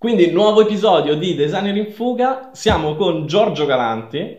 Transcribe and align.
Quindi, 0.00 0.30
nuovo 0.30 0.62
episodio 0.62 1.14
di 1.14 1.34
Designer 1.34 1.76
in 1.76 1.92
Fuga. 1.92 2.48
Siamo 2.54 2.94
con 2.94 3.26
Giorgio 3.26 3.66
Galanti, 3.66 4.34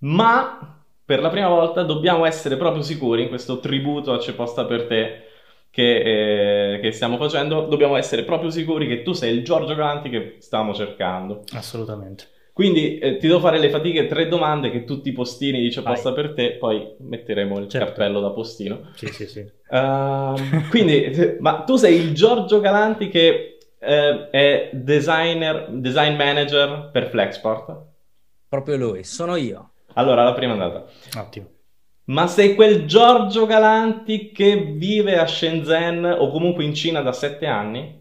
ma 0.00 0.78
per 1.02 1.22
la 1.22 1.30
prima 1.30 1.48
volta 1.48 1.84
dobbiamo 1.84 2.26
essere 2.26 2.58
proprio 2.58 2.82
sicuri 2.82 3.22
in 3.22 3.28
questo 3.28 3.60
tributo 3.60 4.12
a 4.12 4.18
C'è 4.18 4.34
posta 4.34 4.66
per 4.66 4.86
te 4.86 5.22
che, 5.70 6.74
eh, 6.74 6.80
che 6.80 6.92
stiamo 6.92 7.16
facendo. 7.16 7.62
Dobbiamo 7.62 7.96
essere 7.96 8.24
proprio 8.24 8.50
sicuri 8.50 8.86
che 8.86 9.00
tu 9.00 9.14
sei 9.14 9.34
il 9.34 9.42
Giorgio 9.42 9.74
Galanti 9.74 10.10
che 10.10 10.36
stiamo 10.40 10.74
cercando. 10.74 11.44
Assolutamente. 11.54 12.24
Quindi 12.52 12.98
eh, 12.98 13.16
ti 13.16 13.26
devo 13.26 13.40
fare 13.40 13.58
le 13.58 13.70
fatiche, 13.70 14.06
tre 14.06 14.28
domande 14.28 14.70
che 14.70 14.84
tutti 14.84 15.08
i 15.08 15.12
postini 15.12 15.60
dice 15.60 15.80
posta 15.80 16.12
per 16.12 16.34
te, 16.34 16.58
poi 16.58 16.96
metteremo 16.98 17.58
il 17.58 17.68
Certo. 17.68 17.86
cappello 17.86 18.20
da 18.20 18.32
postino. 18.32 18.90
Sì, 18.96 19.06
sì, 19.06 19.26
sì. 19.26 19.50
Ehm, 19.70 20.68
quindi, 20.68 21.10
ma 21.40 21.62
tu 21.62 21.76
sei 21.76 21.96
il 21.96 22.12
Giorgio 22.12 22.60
Galanti 22.60 23.08
che 23.08 23.49
eh, 23.80 24.28
è 24.30 24.70
designer, 24.72 25.68
design 25.70 26.14
manager 26.16 26.90
per 26.92 27.08
Flexport. 27.08 27.76
Proprio 28.48 28.76
lui, 28.76 29.04
sono 29.04 29.36
io. 29.36 29.70
Allora, 29.94 30.22
la 30.24 30.34
prima 30.34 30.52
andata. 30.52 30.86
Ottimo. 31.16 31.48
Ma 32.04 32.26
sei 32.26 32.54
quel 32.54 32.86
Giorgio 32.86 33.46
Galanti 33.46 34.32
che 34.32 34.56
vive 34.76 35.16
a 35.18 35.26
Shenzhen 35.26 36.04
o 36.04 36.30
comunque 36.30 36.64
in 36.64 36.74
Cina 36.74 37.00
da 37.02 37.12
sette 37.12 37.46
anni? 37.46 37.98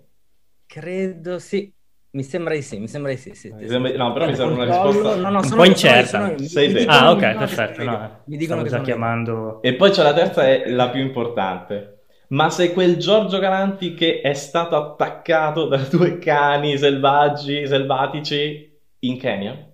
Credo 0.65 1.39
sì. 1.39 1.71
Mi 2.11 2.23
sembra 2.23 2.55
di 2.55 2.63
sì, 2.63 2.79
mi 2.79 2.87
sembra 2.87 3.11
di 3.11 3.17
sì. 3.17 3.35
sì, 3.35 3.53
sì, 3.55 3.67
sembra- 3.67 3.95
no, 3.95 4.13
però 4.13 4.25
mi 4.25 4.35
sembra 4.35 4.55
una 4.55 4.63
risposta 4.65 5.15
no, 5.15 5.29
no, 5.29 5.39
un 5.41 5.49
po' 5.49 5.63
incerta. 5.63 6.25
sono 6.25 6.37
Sei 6.39 6.73
te. 6.73 6.85
Ah, 6.85 7.11
ok, 7.11 7.37
perfetto. 7.37 7.83
No, 7.83 8.21
Mi 8.25 8.37
dicono 8.37 8.61
stavo 8.61 8.63
che 8.63 8.69
già 8.69 8.77
io. 8.77 8.83
chiamando... 8.83 9.61
E 9.61 9.75
poi 9.75 9.91
c'è 9.91 10.01
la 10.01 10.13
terza, 10.13 10.47
è 10.47 10.69
la 10.69 10.89
più 10.89 11.01
importante. 11.01 11.98
Ma 12.29 12.49
sei 12.49 12.73
quel 12.73 12.97
Giorgio 12.97 13.37
Galanti 13.39 13.93
che 13.93 14.21
è 14.21 14.33
stato 14.33 14.75
attaccato 14.75 15.67
da 15.67 15.77
due 15.89 16.17
cani 16.17 16.77
selvaggi, 16.77 17.67
selvatici 17.67 18.67
in 18.99 19.17
Kenya? 19.19 19.67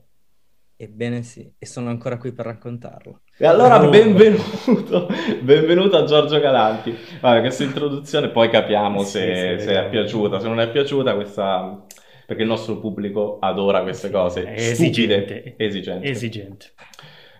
Ebbene 0.78 1.24
sì, 1.24 1.50
e 1.58 1.66
sono 1.66 1.90
ancora 1.90 2.18
qui 2.18 2.34
per 2.34 2.46
raccontarlo. 2.46 3.22
E 3.38 3.46
allora 3.46 3.80
Oh. 3.80 3.90
benvenuto, 3.90 5.08
benvenuto 5.42 5.98
a 5.98 6.04
Giorgio 6.06 6.40
Galanti. 6.40 6.96
Vabbè, 7.22 7.40
questa 7.42 7.64
introduzione 7.64 8.30
poi 8.30 8.50
capiamo 8.50 9.04
Sì, 9.04 9.12
se, 9.12 9.60
sì, 9.60 9.66
se 9.66 9.74
è 9.86 9.90
piaciuta, 9.90 10.40
se 10.40 10.48
non 10.48 10.60
è 10.60 10.70
piaciuta 10.70 11.16
questa... 11.16 11.86
Perché 12.26 12.42
il 12.42 12.48
nostro 12.48 12.80
pubblico 12.80 13.38
adora 13.40 13.84
queste 13.84 14.10
cose 14.10 14.44
È 14.44 14.58
stupide, 14.58 15.56
esigente. 15.58 16.10
Esigente. 16.10 16.74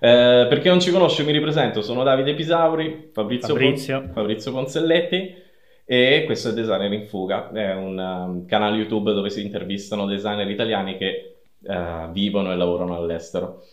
Eh, 0.06 0.46
per 0.48 0.60
chi 0.60 0.68
non 0.68 0.80
ci 0.80 0.92
conosce, 0.92 1.24
mi 1.24 1.32
ripresento, 1.32 1.82
sono 1.82 2.04
Davide 2.04 2.36
Pisauri, 2.36 3.10
Fabrizio, 3.12 3.56
Fabrizio. 3.56 4.02
Pon- 4.02 4.12
Fabrizio 4.14 4.52
Ponzelletti 4.52 5.34
e 5.84 6.24
questo 6.26 6.50
è 6.50 6.54
Designer 6.54 6.94
in 6.94 7.08
Fuga, 7.08 7.52
è 7.52 7.74
un 7.74 7.98
um, 7.98 8.46
canale 8.46 8.78
YouTube 8.78 9.14
dove 9.14 9.32
si 9.32 9.42
intervistano 9.42 10.06
designer 10.06 10.48
italiani 10.48 10.98
che 10.98 11.38
eh, 11.60 12.08
vivono 12.12 12.52
e 12.52 12.56
lavorano 12.56 12.96
all'estero. 12.96 13.64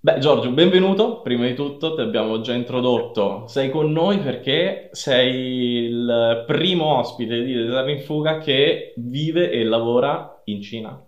Beh, 0.00 0.18
Giorgio, 0.18 0.50
benvenuto. 0.50 1.22
Prima 1.22 1.46
di 1.46 1.54
tutto 1.54 1.94
ti 1.94 2.02
abbiamo 2.02 2.42
già 2.42 2.52
introdotto. 2.52 3.46
Sei 3.46 3.70
con 3.70 3.90
noi 3.90 4.18
perché 4.18 4.90
sei 4.92 5.84
il 5.86 6.44
primo 6.46 6.98
ospite 6.98 7.42
di 7.42 7.54
Designer 7.54 7.88
in 7.88 8.00
Fuga 8.00 8.36
che 8.36 8.92
vive 8.96 9.50
e 9.50 9.64
lavora 9.64 10.42
in 10.44 10.60
Cina. 10.60 11.02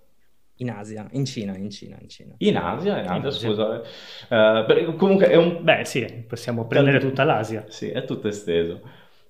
In 0.58 0.70
Asia, 0.70 1.06
in 1.12 1.24
Cina, 1.26 1.56
in 1.56 1.70
Cina, 1.70 1.98
in 2.00 2.08
Cina. 2.08 2.34
In 2.38 2.56
Asia, 2.56 2.98
in 3.00 3.08
Asia, 3.08 3.16
In 3.16 3.26
Asia. 3.26 3.48
scusa. 3.48 3.82
Eh, 3.82 4.64
per- 4.66 4.94
comunque 4.96 5.28
è 5.28 5.36
un 5.36 5.62
Beh, 5.64 5.84
sì, 5.84 6.04
possiamo 6.28 6.66
prendere 6.66 6.98
tutta 7.00 7.24
l'Asia. 7.24 7.64
Sì, 7.68 7.88
è 7.90 8.04
tutto 8.04 8.28
esteso. 8.28 8.80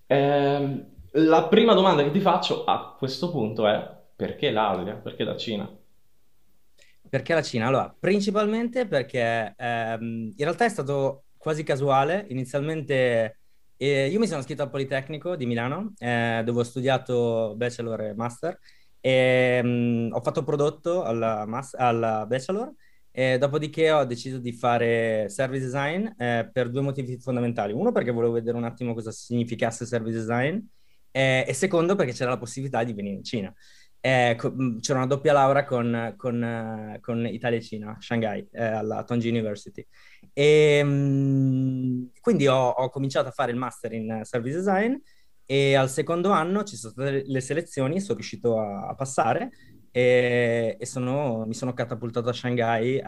Ehm, 0.07 0.95
la 1.13 1.47
prima 1.49 1.73
domanda 1.75 2.03
che 2.03 2.11
ti 2.11 2.21
faccio 2.21 2.65
a 2.65 2.95
questo 2.99 3.31
punto 3.31 3.67
è 3.69 3.89
perché 4.17 4.51
l'Asia? 4.51 4.95
Perché 4.95 5.25
la 5.25 5.37
Cina? 5.37 5.69
Perché 7.09 7.35
la 7.35 7.43
Cina? 7.43 7.67
Allora, 7.69 7.95
principalmente 7.99 8.87
perché 8.87 9.55
ehm, 9.57 10.33
in 10.37 10.45
realtà 10.45 10.65
è 10.65 10.69
stato 10.69 11.27
quasi 11.37 11.63
casuale. 11.63 12.27
Inizialmente 12.31 13.39
eh, 13.77 14.09
io 14.09 14.19
mi 14.19 14.27
sono 14.27 14.41
iscritto 14.41 14.63
al 14.63 14.71
Politecnico 14.71 15.37
di 15.37 15.47
Milano, 15.47 15.93
eh, 15.99 16.43
dove 16.45 16.61
ho 16.61 16.63
studiato 16.65 17.55
bachelor 17.57 18.01
e 18.03 18.15
master, 18.15 18.59
e 19.07 19.61
mm, 19.63 20.13
ho 20.13 20.21
fatto 20.21 20.43
prodotto 20.43 21.05
alla, 21.05 21.47
mas- 21.47 21.75
alla 21.75 22.27
bachelor, 22.27 22.73
e 23.13 23.39
dopodiché 23.39 23.93
ho 23.93 24.05
deciso 24.05 24.39
di 24.39 24.53
fare 24.53 25.29
service 25.29 25.65
design 25.65 26.09
eh, 26.19 26.51
per 26.53 26.71
due 26.71 26.81
motivi 26.83 27.17
fondamentali. 27.21 27.73
Uno, 27.73 27.93
perché 27.93 28.11
volevo 28.11 28.33
vedere 28.33 28.57
un 28.57 28.65
attimo 28.65 28.95
cosa 28.95 29.13
significasse 29.13 29.87
service 29.87 30.19
design, 30.19 30.59
eh, 31.13 31.45
e 31.47 31.53
secondo, 31.55 31.95
perché 31.95 32.13
c'era 32.13 32.31
la 32.31 32.39
possibilità 32.39 32.83
di 32.83 32.93
venire 32.95 33.15
in 33.15 33.23
Cina. 33.23 33.55
Eh, 34.01 34.35
co- 34.37 34.53
mh, 34.53 34.81
c'era 34.81 34.99
una 34.99 35.07
doppia 35.07 35.33
laurea 35.33 35.65
con, 35.65 36.15
con, 36.17 36.43
eh, 36.43 36.99
con 37.01 37.27
Italia 37.27 37.59
e 37.59 37.63
Cina, 37.63 37.97
Shanghai, 38.01 38.47
eh, 38.53 38.65
alla 38.65 39.05
Tongji 39.05 39.29
University. 39.29 39.87
E, 40.33 40.83
mh, 40.83 42.11
quindi 42.21 42.49
ho, 42.49 42.69
ho 42.71 42.89
cominciato 42.91 43.29
a 43.29 43.33
fare 43.33 43.53
il 43.53 43.57
master 43.57 43.93
in 43.93 44.21
service 44.25 44.57
design 44.57 44.95
e 45.47 45.75
al 45.75 45.89
secondo 45.89 46.31
anno 46.31 46.65
ci 46.65 46.77
sono 46.77 46.93
state 46.93 47.23
le 47.27 47.41
selezioni, 47.41 48.01
sono 48.01 48.15
riuscito 48.19 48.59
a, 48.59 48.89
a 48.89 48.95
passare 48.95 49.51
e, 49.91 50.77
e 50.79 50.87
sono- 50.87 51.45
mi 51.47 51.55
sono 51.55 51.73
catapultato 51.73 52.29
a 52.29 52.33
Shanghai 52.33 53.01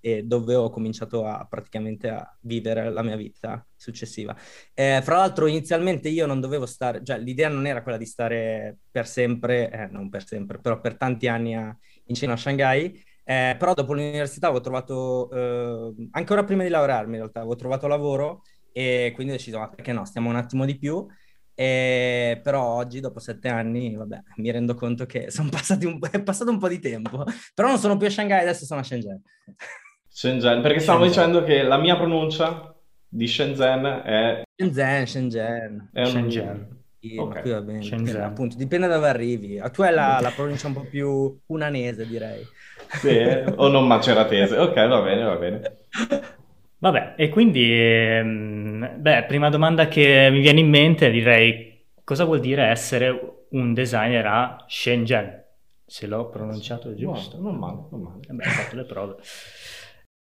eh, 0.00 0.22
dove 0.24 0.54
ho 0.54 0.70
cominciato 0.70 1.24
a 1.26 1.46
praticamente 1.48 2.08
a 2.08 2.36
vivere 2.42 2.90
la 2.90 3.02
mia 3.02 3.16
vita 3.16 3.64
successiva. 3.76 4.36
Eh, 4.74 5.00
fra 5.02 5.16
l'altro, 5.16 5.46
inizialmente 5.46 6.08
io 6.08 6.26
non 6.26 6.40
dovevo 6.40 6.66
stare, 6.66 7.02
cioè 7.04 7.18
l'idea 7.18 7.48
non 7.48 7.66
era 7.66 7.82
quella 7.82 7.98
di 7.98 8.06
stare 8.06 8.78
per 8.90 9.06
sempre, 9.06 9.70
eh, 9.70 9.86
non 9.86 10.08
per 10.08 10.26
sempre, 10.26 10.58
però 10.60 10.80
per 10.80 10.96
tanti 10.96 11.28
anni 11.28 11.54
a- 11.56 11.76
in 12.06 12.14
Cina 12.14 12.32
a 12.34 12.36
Shanghai. 12.36 13.02
Eh, 13.24 13.54
però 13.58 13.74
dopo 13.74 13.92
l'università 13.94 14.46
avevo 14.48 14.62
trovato, 14.62 15.30
eh, 15.30 16.08
anche 16.12 16.32
ora 16.32 16.44
prima 16.44 16.62
di 16.64 16.68
laurearmi 16.68 17.12
in 17.12 17.18
realtà, 17.20 17.40
avevo 17.40 17.54
trovato 17.56 17.86
lavoro 17.86 18.42
e 18.72 19.12
quindi 19.14 19.32
ho 19.32 19.36
deciso, 19.36 19.58
ma 19.58 19.68
perché 19.68 19.92
no, 19.92 20.04
stiamo 20.04 20.28
un 20.30 20.36
attimo 20.36 20.64
di 20.64 20.78
più. 20.78 21.06
E, 21.60 22.40
però 22.42 22.62
oggi, 22.76 23.00
dopo 23.00 23.18
sette 23.18 23.48
anni, 23.48 23.94
vabbè, 23.94 24.18
mi 24.36 24.50
rendo 24.50 24.74
conto 24.74 25.04
che 25.04 25.30
sono 25.30 25.50
passati 25.50 25.84
un, 25.84 25.98
è 26.10 26.22
passato 26.22 26.50
un 26.50 26.58
po' 26.58 26.68
di 26.68 26.78
tempo. 26.78 27.22
Però 27.54 27.68
non 27.68 27.76
sono 27.78 27.98
più 27.98 28.06
a 28.06 28.10
Shanghai, 28.10 28.40
adesso 28.40 28.64
sono 28.64 28.80
a 28.80 28.82
Shenzhen. 28.82 29.20
Shenzhen, 30.08 30.62
perché 30.62 30.80
stavamo 30.80 31.04
Shenzhen. 31.04 31.26
dicendo 31.32 31.46
che 31.46 31.62
la 31.62 31.76
mia 31.76 31.96
pronuncia 31.96 32.74
di 33.06 33.26
Shenzhen 33.26 33.84
è, 34.06 34.42
Shenzhen, 34.56 35.06
Shenzhen. 35.06 35.90
è 35.92 36.00
un- 36.00 36.06
Shenzhen. 36.06 36.78
Sì, 36.98 37.16
Ok. 37.18 37.34
ma 37.34 37.40
qui 37.42 37.50
va 37.50 37.60
bene, 37.60 37.82
Shenzhen. 37.82 38.04
dipende, 38.04 38.26
appunto, 38.26 38.56
dipende 38.56 38.86
da 38.86 38.94
dove 38.94 39.08
arrivi. 39.08 39.58
Ah, 39.58 39.68
Tu 39.68 39.82
hai 39.82 39.92
la, 39.92 40.18
la 40.22 40.30
pronuncia 40.30 40.66
un 40.66 40.72
po' 40.72 40.84
più 40.86 41.38
unanese, 41.46 42.06
direi. 42.06 42.42
Sì, 43.00 43.08
eh? 43.18 43.44
o 43.56 43.68
non 43.68 43.86
maceratese. 43.86 44.56
Ok, 44.56 44.74
va 44.74 45.02
bene, 45.02 45.22
va 45.24 45.36
bene. 45.36 45.76
Vabbè, 46.80 47.14
e 47.18 47.28
quindi, 47.28 47.70
ehm, 47.70 49.00
beh, 49.02 49.24
prima 49.24 49.50
domanda 49.50 49.86
che 49.86 50.28
mi 50.32 50.40
viene 50.40 50.60
in 50.60 50.68
mente 50.70 51.10
direi 51.10 51.68
cosa 52.02 52.24
vuol 52.24 52.40
dire 52.40 52.64
essere 52.68 53.46
un 53.50 53.74
designer 53.74 54.26
a 54.26 54.64
Shenzhen? 54.66 55.44
Se 55.84 56.06
l'ho 56.06 56.30
pronunciato 56.30 56.94
giusto. 56.94 57.36
No, 57.36 57.50
non 57.50 57.58
male, 57.58 57.78
non 57.90 58.00
male. 58.00 58.20
Eh 58.26 58.32
beh, 58.32 58.46
ho 58.46 58.50
fatto 58.50 58.76
le 58.76 58.84
prove. 58.86 59.16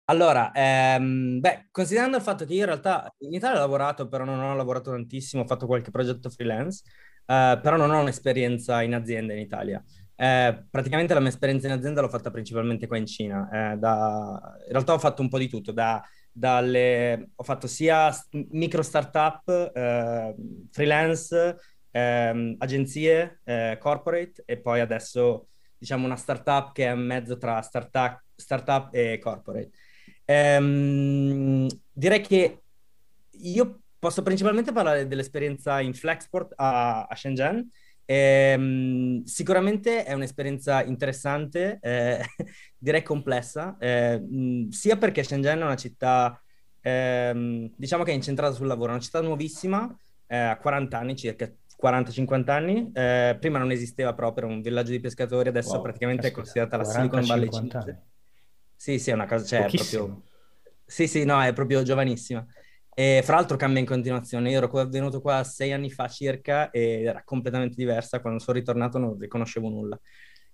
Allora, 0.05 0.51
ehm, 0.53 1.39
beh, 1.39 1.67
considerando 1.71 2.17
il 2.17 2.23
fatto 2.23 2.43
che 2.43 2.53
io 2.53 2.59
in 2.61 2.65
realtà 2.65 3.13
in 3.19 3.33
Italia 3.33 3.57
ho 3.59 3.61
lavorato, 3.61 4.09
però 4.09 4.25
non 4.25 4.39
ho 4.41 4.53
lavorato 4.55 4.91
tantissimo, 4.91 5.43
ho 5.43 5.47
fatto 5.47 5.67
qualche 5.67 5.89
progetto 5.89 6.29
freelance, 6.29 6.83
eh, 7.27 7.59
però 7.61 7.77
non 7.77 7.91
ho 7.91 8.01
un'esperienza 8.01 8.81
in 8.81 8.93
azienda 8.93 9.31
in 9.33 9.39
Italia. 9.39 9.81
Eh, 10.15 10.65
praticamente 10.69 11.13
la 11.13 11.21
mia 11.21 11.29
esperienza 11.29 11.67
in 11.67 11.73
azienda 11.73 12.01
l'ho 12.01 12.09
fatta 12.09 12.29
principalmente 12.29 12.87
qua 12.87 12.97
in 12.97 13.05
Cina. 13.05 13.71
eh, 13.73 13.77
da- 13.77 14.57
in 14.65 14.71
realtà 14.71 14.93
ho 14.93 14.99
fatto 14.99 15.21
un 15.21 15.29
po' 15.29 15.37
di 15.37 15.47
tutto, 15.47 15.71
da- 15.71 16.03
dalle- 16.31 17.31
ho 17.35 17.43
fatto 17.43 17.67
sia 17.67 18.09
micro 18.51 18.81
startup, 18.81 19.47
eh, 19.73 20.35
freelance, 20.71 21.57
ehm, 21.91 22.55
agenzie, 22.59 23.41
eh, 23.43 23.77
corporate 23.79 24.43
e 24.45 24.59
poi 24.59 24.79
adesso 24.79 25.47
diciamo 25.77 26.05
una 26.05 26.15
startup 26.15 26.73
che 26.73 26.85
è 26.85 26.87
a 26.87 26.95
mezzo 26.95 27.37
tra 27.37 27.61
startup, 27.61 28.23
startup 28.35 28.93
e 28.93 29.19
corporate. 29.19 29.71
Ehm, 30.25 31.67
direi 31.91 32.21
che 32.21 32.61
io 33.31 33.81
posso 33.99 34.21
principalmente 34.23 34.71
parlare 34.71 35.07
dell'esperienza 35.07 35.79
in 35.79 35.93
Flexport 35.93 36.53
a, 36.55 37.03
a 37.03 37.15
Shenzhen. 37.15 37.69
Ehm, 38.05 39.23
sicuramente 39.23 40.03
è 40.03 40.13
un'esperienza 40.13 40.83
interessante, 40.83 41.79
eh, 41.81 42.19
direi 42.77 43.03
complessa, 43.03 43.77
eh, 43.79 44.19
mh, 44.19 44.69
sia 44.69 44.97
perché 44.97 45.23
Shenzhen 45.23 45.59
è 45.59 45.63
una 45.63 45.75
città, 45.75 46.41
ehm, 46.81 47.71
diciamo 47.75 48.03
che 48.03 48.11
è 48.11 48.13
incentrata 48.15 48.53
sul 48.53 48.67
lavoro, 48.67 48.89
è 48.89 48.93
una 48.95 49.01
città 49.03 49.21
nuovissima, 49.21 49.93
eh, 50.27 50.37
a 50.37 50.57
40 50.57 50.97
anni, 50.99 51.15
circa 51.15 51.51
40-50 51.75 52.53
anni. 52.55 52.89
Eh, 52.93 53.37
prima 53.39 53.59
non 53.59 53.71
esisteva 53.71 54.13
proprio, 54.13 54.45
era 54.45 54.53
un 54.53 54.61
villaggio 54.61 54.91
di 54.91 54.99
pescatori, 54.99 55.49
adesso 55.49 55.69
Wow, 55.77 55.81
praticamente 55.81 56.27
è 56.27 56.31
considerata 56.31 56.77
la 56.77 56.83
Silicon 56.83 57.25
Valley 57.25 57.49
40-50 57.49 57.79
cinese. 57.81 58.05
Sì, 58.75 58.99
sì, 58.99 59.11
è 59.11 59.13
una 59.13 59.27
cosa, 59.27 59.45
cioè, 59.45 59.71
proprio... 59.73 60.23
Sì, 60.85 61.07
sì, 61.07 61.23
no, 61.23 61.41
è 61.41 61.53
proprio 61.53 61.83
giovanissima. 61.83 62.45
E 62.93 63.21
fra 63.23 63.35
l'altro 63.35 63.57
cambia 63.57 63.79
in 63.79 63.85
continuazione. 63.85 64.49
Io 64.49 64.57
ero 64.57 64.85
venuto 64.87 65.21
qua 65.21 65.43
sei 65.43 65.71
anni 65.71 65.89
fa 65.89 66.07
circa 66.07 66.69
ed 66.71 67.05
era 67.05 67.23
completamente 67.23 67.75
diversa. 67.75 68.19
Quando 68.19 68.39
sono 68.39 68.57
ritornato 68.57 68.97
non 68.97 69.17
riconoscevo 69.17 69.69
nulla. 69.69 69.99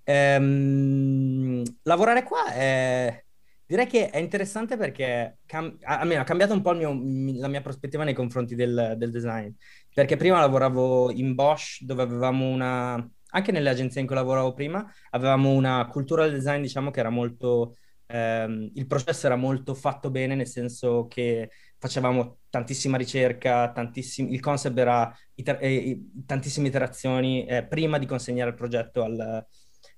Ehm, 0.04 1.64
lavorare 1.84 2.24
qua 2.24 2.52
è... 2.54 3.24
Direi 3.66 3.86
che 3.86 4.10
è 4.10 4.18
interessante 4.20 4.78
perché 4.78 5.40
cam- 5.46 5.76
almeno 5.82 6.22
ha 6.22 6.24
cambiato 6.24 6.54
un 6.54 6.62
po' 6.62 6.74
mio, 6.74 6.98
la 7.38 7.50
mia 7.50 7.60
prospettiva 7.60 8.06
nei 8.06 8.14
confronti 8.14 8.56
del, 8.56 8.94
del, 8.98 9.12
design. 9.12 9.50
Perché 9.94 10.16
prima 10.16 10.40
lavoravo 10.40 11.12
in 11.12 11.36
Bosch, 11.36 11.82
dove 11.84 12.04
avevamo 12.04 12.48
una, 12.48 12.94
anche 13.32 13.52
nelle 13.52 13.70
agenzie 13.70 14.00
in 14.00 14.08
cui 14.08 14.16
lavoravo 14.16 14.54
prima, 14.54 14.90
avevamo 15.10 15.52
una 15.52 15.86
cultura 15.88 16.24
del 16.24 16.36
design, 16.36 16.62
diciamo, 16.62 16.92
che 16.92 17.02
era 17.02 17.10
molto, 17.10 17.76
ehm, 18.06 18.72
il 18.76 18.88
processo 18.88 19.26
era 19.26 19.36
molto 19.36 19.74
fatto 19.74 20.10
bene, 20.12 20.36
nel 20.36 20.48
senso 20.48 21.08
che 21.10 21.50
facevamo 21.80 22.40
tantissima 22.50 22.98
ricerca, 22.98 23.72
tantissimi, 23.72 24.34
il 24.34 24.40
concept 24.40 24.78
era 24.78 25.16
iter- 25.36 25.62
eh, 25.62 26.00
tantissime 26.26 26.68
iterazioni 26.68 27.46
eh, 27.46 27.66
prima 27.66 27.98
di 27.98 28.06
consegnare 28.06 28.50
il 28.50 28.56
progetto 28.56 29.04
al, 29.04 29.46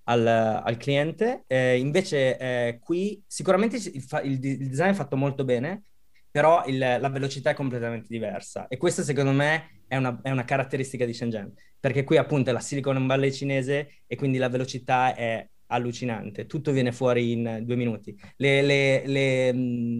al, 0.04 0.28
al 0.28 0.78
cliente. 0.78 1.44
Eh, 1.48 1.78
invece 1.78 2.38
eh, 2.38 2.80
qui 2.82 3.24
sicuramente 3.26 3.78
il, 3.78 4.06
il, 4.24 4.44
il, 4.44 4.70
design 4.70 4.92
è 4.92 4.94
fatto 4.94 5.16
molto 5.16 5.44
bene, 5.46 5.84
però 6.30 6.64
il, 6.66 6.78
la 6.78 7.10
velocità 7.10 7.52
è 7.52 7.56
completamente 7.56 8.08
diversa 8.10 8.68
e 8.68 8.78
questa 8.78 9.02
secondo 9.02 9.32
me 9.32 9.82
è 9.88 9.96
una, 9.96 10.20
è 10.22 10.30
una, 10.30 10.46
caratteristica 10.46 11.06
di 11.06 11.14
Shenzhen, 11.14 11.52
perché 11.80 12.04
qui 12.04 12.18
appunto 12.18 12.50
è 12.50 12.54
la 12.54 12.60
Silicon 12.60 13.08
Valley 13.08 13.32
cinese 13.32 14.02
e 14.06 14.16
quindi 14.16 14.38
la 14.38 14.50
velocità 14.50 15.16
è 15.16 15.48
allucinante, 15.72 16.46
tutto 16.46 16.72
viene 16.72 16.92
fuori 16.92 17.32
in 17.32 17.62
due 17.64 17.76
minuti. 17.76 18.18
Le, 18.38 18.62
le, 18.62 19.04
le, 19.06 19.52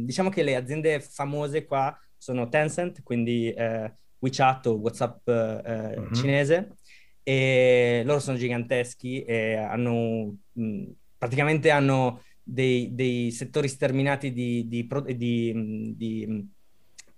diciamo 0.06 0.30
che 0.30 0.44
le 0.44 0.56
aziende 0.56 1.00
famose 1.00 1.66
qua 1.66 1.98
sono 2.18 2.50
Tencent, 2.50 3.04
quindi 3.04 3.52
eh, 3.52 3.92
WeChat 4.20 4.68
o 4.68 4.74
WhatsApp 4.74 5.28
eh, 5.28 5.98
uh-huh. 5.98 6.14
cinese, 6.14 6.76
e 7.24 8.02
loro 8.06 8.20
sono 8.20 8.38
giganteschi 8.38 9.24
e 9.24 9.56
hanno 9.56 10.36
mh, 10.54 10.84
praticamente 11.18 11.70
hanno 11.70 12.24
dei, 12.42 12.96
dei, 12.96 13.30
settori 13.30 13.68
sterminati 13.68 14.34
di, 14.34 14.68
di, 14.68 14.88
di, 15.16 15.94
di 15.96 16.48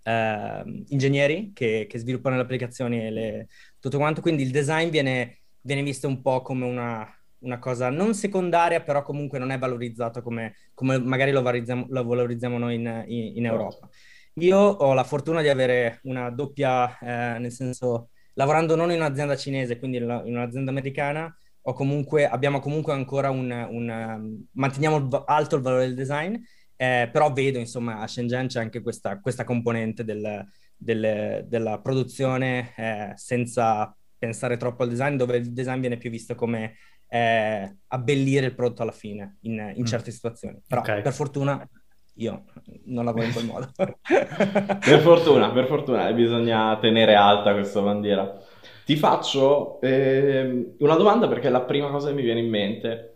uh, 0.03 0.83
ingegneri 0.89 1.51
che, 1.53 1.87
che, 1.89 1.97
sviluppano 1.99 2.35
le 2.35 2.41
applicazioni 2.41 3.05
e 3.05 3.11
le, 3.11 3.47
tutto 3.79 3.97
quanto, 3.97 4.19
quindi 4.19 4.43
il 4.43 4.51
design 4.51 4.89
viene, 4.89 5.37
viene 5.61 5.83
visto 5.83 6.07
un 6.09 6.21
po' 6.21 6.41
come 6.41 6.65
una, 6.65 7.07
una, 7.41 7.59
cosa 7.59 7.89
non 7.89 8.13
secondaria, 8.13 8.81
però 8.81 9.03
comunque 9.03 9.39
non 9.39 9.51
è 9.51 9.57
valorizzato 9.57 10.21
come, 10.21 10.55
come 10.73 10.99
magari 10.99 11.31
lo 11.31 11.41
valorizziamo, 11.41 11.85
lo 11.89 12.03
valorizziamo 12.03 12.57
noi 12.57 12.75
in, 12.75 13.03
in, 13.07 13.37
in 13.37 13.45
Europa. 13.45 13.89
Io 14.35 14.57
ho 14.57 14.93
la 14.93 15.03
fortuna 15.03 15.41
di 15.41 15.49
avere 15.49 15.99
una 16.03 16.29
doppia, 16.29 16.97
eh, 16.99 17.39
nel 17.39 17.51
senso 17.51 18.09
lavorando 18.33 18.75
non 18.75 18.91
in 18.91 18.97
un'azienda 18.97 19.35
cinese, 19.35 19.77
quindi 19.77 19.97
in 19.97 20.03
un'azienda 20.03 20.71
americana, 20.71 21.35
comunque, 21.61 22.27
abbiamo 22.27 22.59
comunque 22.59 22.93
ancora 22.93 23.29
un, 23.29 23.51
un 23.51 24.39
manteniamo 24.51 25.23
alto 25.25 25.55
il 25.55 25.61
valore 25.61 25.85
del 25.85 25.95
design, 25.95 26.35
eh, 26.75 27.09
però 27.11 27.31
vedo 27.31 27.59
insomma 27.59 27.99
a 27.99 28.07
Shenzhen 28.07 28.47
c'è 28.47 28.59
anche 28.59 28.81
questa, 28.81 29.19
questa 29.19 29.43
componente 29.43 30.03
del, 30.03 30.43
del, 30.75 31.45
della 31.47 31.79
produzione 31.79 32.73
eh, 32.75 33.11
senza 33.15 33.95
pensare 34.17 34.57
troppo 34.57 34.83
al 34.83 34.89
design, 34.89 35.15
dove 35.15 35.37
il 35.37 35.53
design 35.53 35.79
viene 35.79 35.97
più 35.97 36.09
visto 36.09 36.35
come 36.35 36.75
eh, 37.13 37.75
abbellire 37.87 38.45
il 38.45 38.55
prodotto 38.55 38.83
alla 38.83 38.93
fine 38.93 39.37
in, 39.41 39.73
in 39.75 39.81
mm. 39.81 39.85
certe 39.85 40.11
situazioni. 40.11 40.61
Però 40.65 40.79
okay. 40.79 41.01
per 41.01 41.11
fortuna 41.11 41.67
io 42.15 42.45
non 42.85 43.03
lavoro 43.03 43.25
in 43.25 43.33
quel 43.33 43.45
modo. 43.45 43.69
per 43.75 44.99
fortuna, 45.01 45.51
per 45.51 45.65
fortuna, 45.65 46.09
bisogna 46.13 46.77
tenere 46.77 47.15
alta 47.15 47.51
questa 47.51 47.81
bandiera. 47.81 48.39
Ti 48.85 48.95
faccio 48.95 49.81
eh, 49.81 50.75
una 50.79 50.95
domanda 50.95 51.27
perché 51.27 51.47
è 51.47 51.51
la 51.51 51.61
prima 51.61 51.89
cosa 51.89 52.07
che 52.07 52.13
mi 52.13 52.21
viene 52.21 52.39
in 52.39 52.49
mente. 52.49 53.07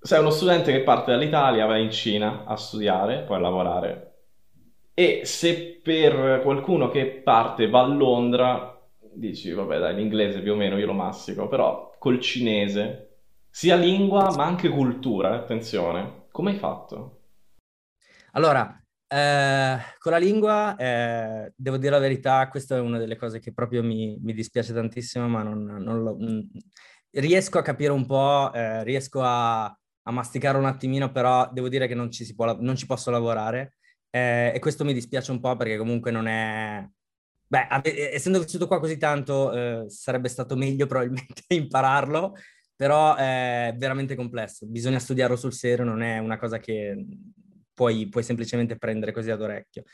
Sei 0.00 0.18
uno 0.18 0.30
studente 0.30 0.72
che 0.72 0.82
parte 0.82 1.12
dall'Italia, 1.12 1.66
va 1.66 1.76
in 1.76 1.92
Cina 1.92 2.44
a 2.44 2.56
studiare, 2.56 3.22
poi 3.22 3.36
a 3.36 3.40
lavorare. 3.40 4.14
E 4.94 5.20
se 5.24 5.80
per 5.80 6.40
qualcuno 6.42 6.88
che 6.88 7.06
parte 7.06 7.68
va 7.68 7.82
a 7.82 7.86
Londra, 7.86 8.80
dici, 9.12 9.52
vabbè 9.52 9.78
dai, 9.78 9.94
l'inglese 9.94 10.40
più 10.40 10.52
o 10.52 10.56
meno 10.56 10.76
io 10.76 10.86
lo 10.86 10.92
massico, 10.92 11.46
però 11.46 11.94
col 11.98 12.18
cinese, 12.18 13.11
sia 13.54 13.76
lingua 13.76 14.34
ma 14.34 14.46
anche 14.46 14.70
cultura, 14.70 15.34
attenzione, 15.34 16.24
come 16.30 16.52
hai 16.52 16.56
fatto? 16.56 17.20
Allora, 18.32 18.82
eh, 19.06 19.76
con 19.98 20.12
la 20.12 20.18
lingua, 20.18 20.74
eh, 20.76 21.52
devo 21.54 21.76
dire 21.76 21.90
la 21.90 21.98
verità, 21.98 22.48
questa 22.48 22.76
è 22.76 22.80
una 22.80 22.96
delle 22.96 23.16
cose 23.16 23.40
che 23.40 23.52
proprio 23.52 23.82
mi, 23.82 24.18
mi 24.22 24.32
dispiace 24.32 24.72
tantissimo, 24.72 25.28
ma 25.28 25.42
non, 25.42 25.64
non 25.64 26.02
lo, 26.02 26.16
mh, 26.16 26.48
riesco 27.10 27.58
a 27.58 27.62
capire 27.62 27.92
un 27.92 28.06
po', 28.06 28.50
eh, 28.54 28.82
riesco 28.84 29.20
a, 29.22 29.64
a, 29.64 30.10
masticare 30.10 30.56
un 30.56 30.64
attimino, 30.64 31.12
però 31.12 31.50
devo 31.52 31.68
dire 31.68 31.86
che 31.86 31.94
non 31.94 32.10
ci, 32.10 32.24
si 32.24 32.34
può, 32.34 32.56
non 32.58 32.74
ci 32.74 32.86
posso 32.86 33.10
lavorare 33.10 33.74
eh, 34.08 34.52
e 34.54 34.58
questo 34.60 34.82
mi 34.84 34.94
dispiace 34.94 35.30
un 35.30 35.40
po' 35.40 35.56
perché 35.56 35.76
comunque 35.76 36.10
non 36.10 36.26
è... 36.26 36.88
Beh, 37.46 37.68
essendo 38.14 38.40
vissuto 38.40 38.66
qua 38.66 38.80
così 38.80 38.96
tanto, 38.96 39.52
eh, 39.52 39.90
sarebbe 39.90 40.28
stato 40.30 40.56
meglio 40.56 40.86
probabilmente 40.86 41.42
impararlo, 41.54 42.34
però 42.82 43.14
è 43.14 43.72
veramente 43.78 44.16
complesso, 44.16 44.66
bisogna 44.66 44.98
studiarlo 44.98 45.36
sul 45.36 45.52
serio, 45.52 45.84
non 45.84 46.02
è 46.02 46.18
una 46.18 46.36
cosa 46.36 46.58
che 46.58 47.06
puoi, 47.72 48.08
puoi 48.08 48.24
semplicemente 48.24 48.76
prendere 48.76 49.12
così 49.12 49.30
ad 49.30 49.40
orecchio. 49.40 49.84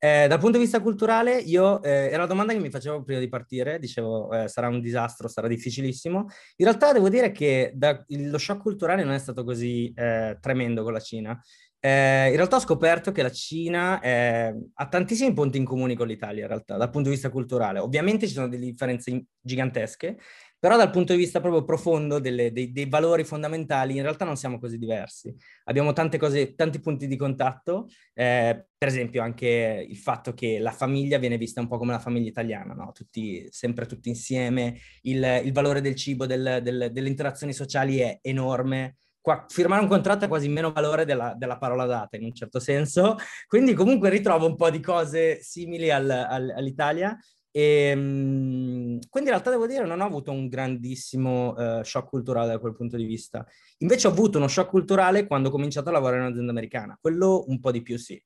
Eh, 0.00 0.26
dal 0.26 0.40
punto 0.40 0.58
di 0.58 0.64
vista 0.64 0.80
culturale, 0.80 1.38
io 1.38 1.80
eh, 1.84 2.08
era 2.08 2.22
la 2.22 2.26
domanda 2.26 2.52
che 2.52 2.58
mi 2.58 2.70
facevo 2.70 3.04
prima 3.04 3.20
di 3.20 3.28
partire, 3.28 3.78
dicevo 3.78 4.32
eh, 4.32 4.48
sarà 4.48 4.66
un 4.66 4.80
disastro, 4.80 5.28
sarà 5.28 5.46
difficilissimo. 5.46 6.26
In 6.56 6.66
realtà 6.66 6.92
devo 6.92 7.08
dire 7.08 7.30
che 7.30 7.70
da, 7.72 8.04
lo 8.08 8.38
shock 8.38 8.62
culturale 8.62 9.04
non 9.04 9.12
è 9.14 9.18
stato 9.20 9.44
così 9.44 9.92
eh, 9.94 10.36
tremendo 10.40 10.82
con 10.82 10.92
la 10.92 10.98
Cina. 10.98 11.40
Eh, 11.78 12.30
in 12.30 12.36
realtà 12.36 12.56
ho 12.56 12.60
scoperto 12.60 13.12
che 13.12 13.22
la 13.22 13.30
Cina 13.30 14.00
eh, 14.00 14.52
ha 14.72 14.88
tantissimi 14.88 15.32
punti 15.32 15.58
in 15.58 15.64
comune 15.64 15.94
con 15.94 16.08
l'Italia, 16.08 16.42
in 16.42 16.48
realtà, 16.48 16.76
dal 16.76 16.90
punto 16.90 17.10
di 17.10 17.14
vista 17.14 17.30
culturale. 17.30 17.78
Ovviamente 17.78 18.26
ci 18.26 18.32
sono 18.32 18.48
delle 18.48 18.64
differenze 18.64 19.26
gigantesche, 19.40 20.18
però 20.58 20.78
dal 20.78 20.90
punto 20.90 21.12
di 21.12 21.18
vista 21.18 21.40
proprio 21.40 21.62
profondo 21.62 22.18
delle, 22.18 22.50
dei, 22.50 22.72
dei, 22.72 22.88
valori 22.88 23.24
fondamentali 23.24 23.96
in 23.96 24.02
realtà 24.02 24.24
non 24.24 24.36
siamo 24.36 24.58
così 24.58 24.78
diversi. 24.78 25.34
Abbiamo 25.64 25.92
tante 25.92 26.16
cose, 26.16 26.54
tanti 26.54 26.80
punti 26.80 27.06
di 27.06 27.16
contatto, 27.16 27.86
eh, 28.14 28.66
per 28.76 28.88
esempio 28.88 29.22
anche 29.22 29.86
il 29.86 29.96
fatto 29.98 30.32
che 30.32 30.58
la 30.58 30.70
famiglia 30.70 31.18
viene 31.18 31.36
vista 31.36 31.60
un 31.60 31.68
po' 31.68 31.76
come 31.76 31.92
la 31.92 31.98
famiglia 31.98 32.28
italiana, 32.28 32.72
no? 32.72 32.92
tutti, 32.92 33.46
sempre 33.50 33.84
tutti 33.84 34.08
insieme, 34.08 34.78
il, 35.02 35.42
il 35.44 35.52
valore 35.52 35.82
del 35.82 35.96
cibo, 35.96 36.24
del, 36.24 36.60
del, 36.62 36.88
delle 36.92 37.08
interazioni 37.08 37.52
sociali 37.52 37.98
è 37.98 38.18
enorme. 38.22 38.96
Qua, 39.20 39.44
firmare 39.48 39.82
un 39.82 39.88
contratto 39.88 40.24
ha 40.24 40.28
quasi 40.28 40.48
meno 40.48 40.72
valore 40.72 41.04
della, 41.04 41.34
della, 41.36 41.56
parola 41.58 41.86
data 41.86 42.16
in 42.16 42.24
un 42.24 42.34
certo 42.34 42.58
senso, 42.58 43.16
quindi 43.46 43.72
comunque 43.72 44.10
ritrovo 44.10 44.46
un 44.46 44.56
po' 44.56 44.68
di 44.70 44.80
cose 44.80 45.42
simili 45.42 45.90
al, 45.90 46.10
al, 46.10 46.50
all'Italia, 46.56 47.18
e, 47.56 47.90
ehm, 47.90 48.98
quindi 49.08 49.28
in 49.30 49.36
realtà 49.36 49.50
devo 49.50 49.68
dire 49.68 49.86
non 49.86 50.00
ho 50.00 50.04
avuto 50.04 50.32
un 50.32 50.48
grandissimo 50.48 51.52
uh, 51.52 51.84
shock 51.84 52.08
culturale 52.08 52.48
da 52.48 52.58
quel 52.58 52.74
punto 52.74 52.96
di 52.96 53.04
vista. 53.04 53.46
Invece 53.78 54.08
ho 54.08 54.10
avuto 54.10 54.38
uno 54.38 54.48
shock 54.48 54.70
culturale 54.70 55.24
quando 55.28 55.48
ho 55.48 55.52
cominciato 55.52 55.88
a 55.88 55.92
lavorare 55.92 56.18
in 56.18 56.24
un'azienda 56.24 56.50
americana. 56.50 56.98
Quello 57.00 57.44
un 57.46 57.60
po' 57.60 57.70
di 57.70 57.82
più 57.82 57.96
sì. 57.96 58.20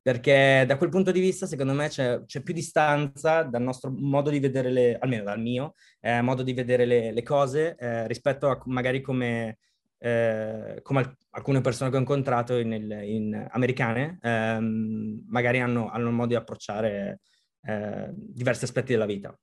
Perché 0.00 0.64
da 0.66 0.78
quel 0.78 0.88
punto 0.88 1.10
di 1.10 1.20
vista, 1.20 1.44
secondo 1.44 1.74
me, 1.74 1.88
c'è, 1.88 2.24
c'è 2.24 2.40
più 2.40 2.54
distanza 2.54 3.42
dal 3.42 3.60
nostro 3.60 3.92
modo 3.94 4.30
di 4.30 4.40
vedere 4.40 4.70
le, 4.70 4.96
almeno 4.98 5.24
dal 5.24 5.38
mio, 5.38 5.74
eh, 6.00 6.22
modo 6.22 6.42
di 6.42 6.54
vedere 6.54 6.86
le, 6.86 7.12
le 7.12 7.22
cose 7.22 7.76
eh, 7.78 8.06
rispetto 8.06 8.48
a 8.48 8.58
magari 8.64 9.02
come, 9.02 9.58
eh, 9.98 10.80
come 10.82 11.16
alcune 11.32 11.60
persone 11.60 11.90
che 11.90 11.96
ho 11.96 12.00
incontrato 12.00 12.56
in, 12.56 12.72
in 12.72 13.46
americane, 13.50 14.18
ehm, 14.22 15.24
magari 15.28 15.60
hanno, 15.60 15.90
hanno 15.90 16.08
un 16.08 16.14
modo 16.14 16.28
di 16.28 16.34
approcciare 16.34 17.20
eh, 17.62 18.10
diversi 18.12 18.64
aspetti 18.64 18.92
della 18.92 19.06
vita. 19.06 19.36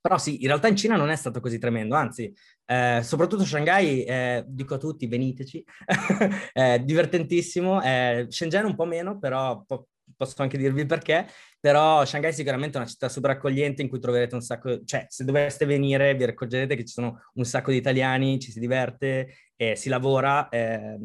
Però 0.00 0.18
sì, 0.18 0.42
in 0.42 0.46
realtà 0.46 0.68
in 0.68 0.76
Cina 0.76 0.96
non 0.96 1.10
è 1.10 1.16
stato 1.16 1.40
così 1.40 1.58
tremendo, 1.58 1.96
anzi, 1.96 2.32
eh, 2.64 3.00
soprattutto 3.02 3.44
Shanghai, 3.44 4.04
eh, 4.04 4.44
dico 4.46 4.74
a 4.74 4.78
tutti, 4.78 5.08
veniteci, 5.08 5.64
è 6.52 6.78
divertentissimo, 6.78 7.82
eh, 7.82 8.26
Shenzhen 8.28 8.66
un 8.66 8.76
po' 8.76 8.84
meno, 8.84 9.18
però 9.18 9.64
po- 9.66 9.88
posso 10.16 10.40
anche 10.42 10.58
dirvi 10.58 10.86
perché, 10.86 11.26
però 11.58 12.04
Shanghai 12.04 12.30
è 12.30 12.34
sicuramente 12.34 12.76
una 12.76 12.86
città 12.86 13.08
super 13.08 13.30
accogliente 13.30 13.82
in 13.82 13.88
cui 13.88 13.98
troverete 13.98 14.36
un 14.36 14.42
sacco, 14.42 14.84
cioè 14.84 15.06
se 15.08 15.24
doveste 15.24 15.64
venire 15.64 16.14
vi 16.14 16.22
accorgerete 16.22 16.76
che 16.76 16.84
ci 16.84 16.92
sono 16.92 17.22
un 17.34 17.44
sacco 17.44 17.72
di 17.72 17.76
italiani, 17.76 18.38
ci 18.38 18.52
si 18.52 18.60
diverte, 18.60 19.34
si 19.74 19.88
lavora, 19.88 20.48
eh, 20.50 20.96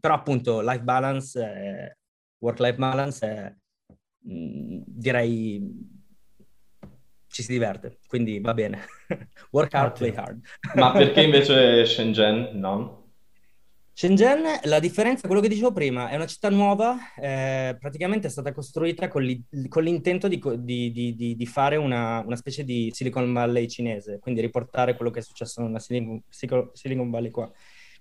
però 0.00 0.14
appunto 0.14 0.62
life 0.62 0.82
balance, 0.82 1.38
eh, 1.38 1.96
work-life 2.38 2.78
balance 2.78 3.26
è 3.26 3.54
Mm, 4.28 4.82
direi 4.86 5.94
ci 7.28 7.42
si 7.42 7.52
diverte, 7.52 7.98
quindi 8.06 8.40
va 8.40 8.54
bene. 8.54 8.86
Work 9.50 9.74
hard, 9.74 9.98
play 9.98 10.14
hard. 10.14 10.40
Ma 10.74 10.92
perché 10.96 11.22
invece 11.22 11.84
Shenzhen 11.84 12.50
no? 12.54 13.04
Shenzhen, 13.92 14.42
la 14.64 14.78
differenza, 14.78 15.26
quello 15.26 15.40
che 15.40 15.48
dicevo 15.48 15.72
prima, 15.72 16.08
è 16.10 16.16
una 16.16 16.26
città 16.26 16.50
nuova, 16.50 17.14
eh, 17.18 17.76
praticamente 17.80 18.26
è 18.26 18.30
stata 18.30 18.52
costruita 18.52 19.08
con, 19.08 19.26
con 19.68 19.82
l'intento 19.84 20.28
di, 20.28 20.38
di, 20.58 20.92
di, 20.92 21.34
di 21.34 21.46
fare 21.46 21.76
una, 21.76 22.20
una, 22.20 22.36
specie 22.36 22.62
di 22.62 22.90
Silicon 22.92 23.32
Valley 23.32 23.66
cinese, 23.68 24.18
quindi 24.18 24.42
riportare 24.42 24.96
quello 24.96 25.10
che 25.10 25.20
è 25.20 25.22
successo 25.22 25.62
nella 25.62 25.78
Silicon, 25.78 26.22
Silicon 26.72 27.08
Valley 27.10 27.30
qua. 27.30 27.50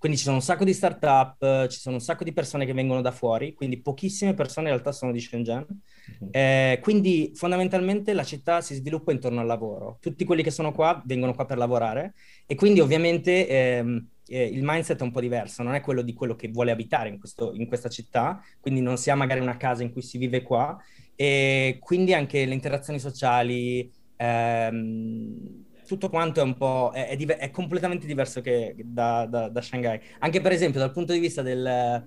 Quindi 0.05 0.21
ci 0.21 0.27
sono 0.29 0.39
un 0.39 0.43
sacco 0.43 0.63
di 0.63 0.73
startup, 0.73 1.65
ci 1.65 1.79
sono 1.79 1.95
un 1.95 2.01
sacco 2.01 2.23
di 2.23 2.31
persone 2.31 2.67
che 2.67 2.73
vengono 2.73 3.01
da 3.01 3.09
fuori, 3.09 3.55
quindi 3.55 3.81
pochissime 3.81 4.35
persone 4.35 4.67
in 4.67 4.73
realtà 4.73 4.91
sono 4.91 5.11
di 5.11 5.19
Shenzhen. 5.19 5.65
Mm-hmm. 5.65 6.29
Eh, 6.29 6.79
quindi 6.79 7.31
fondamentalmente 7.33 8.13
la 8.13 8.23
città 8.23 8.61
si 8.61 8.75
sviluppa 8.75 9.11
intorno 9.11 9.39
al 9.39 9.47
lavoro. 9.47 9.97
Tutti 9.99 10.23
quelli 10.23 10.43
che 10.43 10.51
sono 10.51 10.73
qua 10.73 11.01
vengono 11.07 11.33
qua 11.33 11.45
per 11.45 11.57
lavorare 11.57 12.13
e 12.45 12.53
quindi 12.53 12.81
ovviamente 12.81 13.47
ehm, 13.47 14.07
eh, 14.27 14.43
il 14.43 14.61
mindset 14.61 14.99
è 14.99 15.01
un 15.01 15.11
po' 15.11 15.21
diverso, 15.21 15.63
non 15.63 15.73
è 15.73 15.81
quello 15.81 16.03
di 16.03 16.13
quello 16.13 16.35
che 16.35 16.49
vuole 16.49 16.69
abitare 16.69 17.09
in, 17.09 17.17
questo, 17.17 17.55
in 17.55 17.65
questa 17.65 17.89
città, 17.89 18.39
quindi 18.59 18.81
non 18.81 18.97
si 18.97 19.09
ha 19.09 19.15
magari 19.15 19.39
una 19.39 19.57
casa 19.57 19.81
in 19.81 19.91
cui 19.91 20.03
si 20.03 20.19
vive 20.19 20.43
qua 20.43 20.77
e 21.15 21.79
quindi 21.79 22.13
anche 22.13 22.45
le 22.45 22.53
interazioni 22.53 22.99
sociali, 22.99 23.91
ehm, 24.17 25.64
tutto 25.85 26.09
quanto 26.09 26.39
è 26.39 26.43
un 26.43 26.55
po' 26.55 26.91
è, 26.93 27.07
è, 27.07 27.15
diver- 27.15 27.39
è 27.39 27.49
completamente 27.51 28.05
diverso 28.05 28.41
che 28.41 28.75
da, 28.77 29.25
da, 29.25 29.49
da, 29.49 29.61
Shanghai. 29.61 29.99
Anche 30.19 30.41
per 30.41 30.51
esempio 30.51 30.79
dal 30.79 30.91
punto 30.91 31.13
di 31.13 31.19
vista 31.19 31.41
del, 31.41 32.05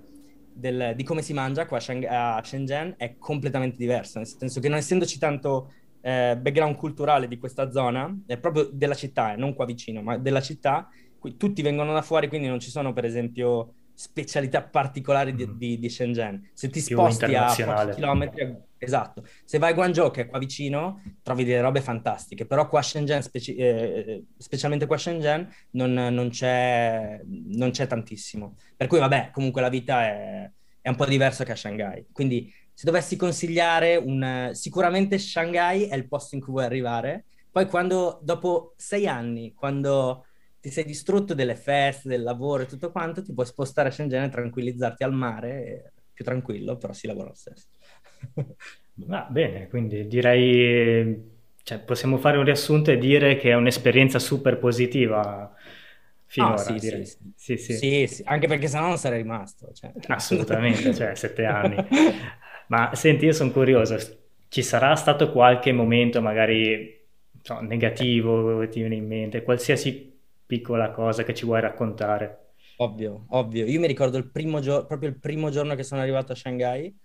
del, 0.53 0.93
di 0.95 1.03
come 1.03 1.21
si 1.21 1.33
mangia 1.33 1.65
qua 1.65 1.79
a, 1.79 2.35
a, 2.35 2.43
Shenzhen 2.43 2.95
è 2.97 3.17
completamente 3.17 3.77
diverso, 3.77 4.19
nel 4.19 4.27
senso 4.27 4.59
che 4.59 4.69
non 4.69 4.77
essendoci 4.77 5.17
tanto 5.17 5.73
eh, 6.01 6.37
background 6.39 6.75
culturale 6.75 7.27
di 7.27 7.37
questa 7.37 7.71
zona, 7.71 8.15
è 8.25 8.37
proprio 8.37 8.69
della 8.71 8.95
città, 8.95 9.33
eh, 9.33 9.35
non 9.37 9.53
qua 9.53 9.65
vicino, 9.65 10.01
ma 10.01 10.17
della 10.17 10.41
città, 10.41 10.89
qui, 11.17 11.37
tutti 11.37 11.61
vengono 11.61 11.93
da 11.93 12.01
fuori, 12.01 12.27
quindi 12.27 12.47
non 12.47 12.59
ci 12.59 12.69
sono 12.69 12.93
per 12.93 13.05
esempio 13.05 13.73
specialità 13.99 14.61
particolari 14.61 15.35
di, 15.35 15.45
mm. 15.45 15.57
di, 15.57 15.77
di 15.77 15.89
Shenzhen. 15.89 16.51
Se 16.53 16.69
ti 16.69 16.79
sposti 16.79 17.35
a 17.35 17.53
pochi 17.53 17.95
chilometri, 17.95 18.57
esatto. 18.77 19.25
Se 19.43 19.57
vai 19.57 19.71
a 19.71 19.73
Guangzhou, 19.73 20.09
che 20.09 20.21
è 20.21 20.27
qua 20.29 20.39
vicino, 20.39 21.01
trovi 21.21 21.43
delle 21.43 21.59
robe 21.59 21.81
fantastiche, 21.81 22.45
però 22.45 22.69
qua 22.69 22.79
a 22.79 22.81
Shenzhen, 22.81 23.21
speci- 23.21 23.55
eh, 23.55 24.23
specialmente 24.37 24.85
qua 24.85 24.95
a 24.95 24.99
Shenzhen, 24.99 25.53
non, 25.71 25.91
non, 25.91 26.29
c'è, 26.29 27.19
non, 27.25 27.71
c'è, 27.71 27.87
tantissimo. 27.87 28.55
Per 28.77 28.87
cui, 28.87 28.99
vabbè, 28.99 29.31
comunque 29.33 29.59
la 29.59 29.67
vita 29.67 30.01
è, 30.05 30.49
è, 30.79 30.87
un 30.87 30.95
po' 30.95 31.05
diversa 31.05 31.43
che 31.43 31.51
a 31.51 31.57
Shanghai. 31.57 32.05
Quindi, 32.13 32.49
se 32.73 32.85
dovessi 32.85 33.17
consigliare, 33.17 33.97
un, 33.97 34.51
sicuramente 34.53 35.19
Shanghai 35.19 35.87
è 35.87 35.95
il 35.95 36.07
posto 36.07 36.35
in 36.35 36.41
cui 36.41 36.53
vuoi 36.53 36.63
arrivare. 36.63 37.25
Poi, 37.51 37.65
quando, 37.65 38.21
dopo 38.23 38.75
sei 38.77 39.07
anni, 39.07 39.53
quando 39.53 40.23
ti 40.59 40.69
sei 40.69 40.83
distrutto 40.83 41.33
delle 41.33 41.55
feste, 41.55 42.09
del 42.09 42.23
lavoro 42.23 42.63
e 42.63 42.65
tutto 42.65 42.91
quanto, 42.91 43.21
ti 43.21 43.33
puoi 43.33 43.45
spostare 43.45 43.89
a 43.89 43.91
Shenzhen 43.91 44.23
e 44.23 44.29
tranquillizzarti 44.29 45.03
al 45.03 45.13
mare, 45.13 45.93
più 46.13 46.25
tranquillo, 46.25 46.77
però 46.77 46.93
si 46.93 47.07
lavora 47.07 47.29
lo 47.29 47.35
stesso. 47.35 47.67
Va 49.05 49.25
bene, 49.29 49.67
quindi 49.69 50.07
direi, 50.07 51.37
cioè, 51.63 51.79
possiamo 51.79 52.17
fare 52.17 52.37
un 52.37 52.43
riassunto 52.43 52.91
e 52.91 52.97
dire 52.97 53.37
che 53.37 53.51
è 53.51 53.55
un'esperienza 53.55 54.19
super 54.19 54.57
positiva 54.57 55.53
finora, 56.25 56.53
ah, 56.53 56.57
sì, 56.57 56.73
direi. 56.73 57.05
Sì 57.05 57.57
sì. 57.57 57.73
Sì, 57.73 58.07
sì. 58.07 58.23
anche 58.25 58.47
perché 58.47 58.67
sennò 58.67 58.87
non 58.87 58.97
sarei 58.97 59.21
rimasto. 59.21 59.71
Cioè. 59.73 59.91
Assolutamente, 60.07 60.93
cioè, 60.93 61.15
sette 61.15 61.45
anni. 61.45 61.77
Ma 62.67 62.93
senti, 62.93 63.25
io 63.25 63.31
sono 63.31 63.51
curioso, 63.51 63.97
ci 64.49 64.61
sarà 64.61 64.95
stato 64.95 65.31
qualche 65.31 65.71
momento 65.71 66.21
magari 66.21 66.97
negativo 67.61 68.59
che 68.59 68.67
ti 68.67 68.79
viene 68.81 68.95
in 68.95 69.07
mente, 69.07 69.43
qualsiasi 69.43 70.08
piccola 70.49 70.89
cosa 70.91 71.23
che 71.23 71.35
ci 71.35 71.45
vuoi 71.45 71.61
raccontare. 71.61 72.53
Ovvio, 72.81 73.25
ovvio. 73.31 73.65
Io 73.65 73.79
mi 73.79 73.87
ricordo 73.87 74.17
il 74.17 74.31
primo 74.31 74.61
giorno, 74.61 74.85
proprio 74.85 75.09
il 75.09 75.19
primo 75.19 75.49
giorno 75.49 75.75
che 75.75 75.83
sono 75.83 75.99
arrivato 76.01 76.31
a 76.31 76.35
Shanghai. 76.35 76.95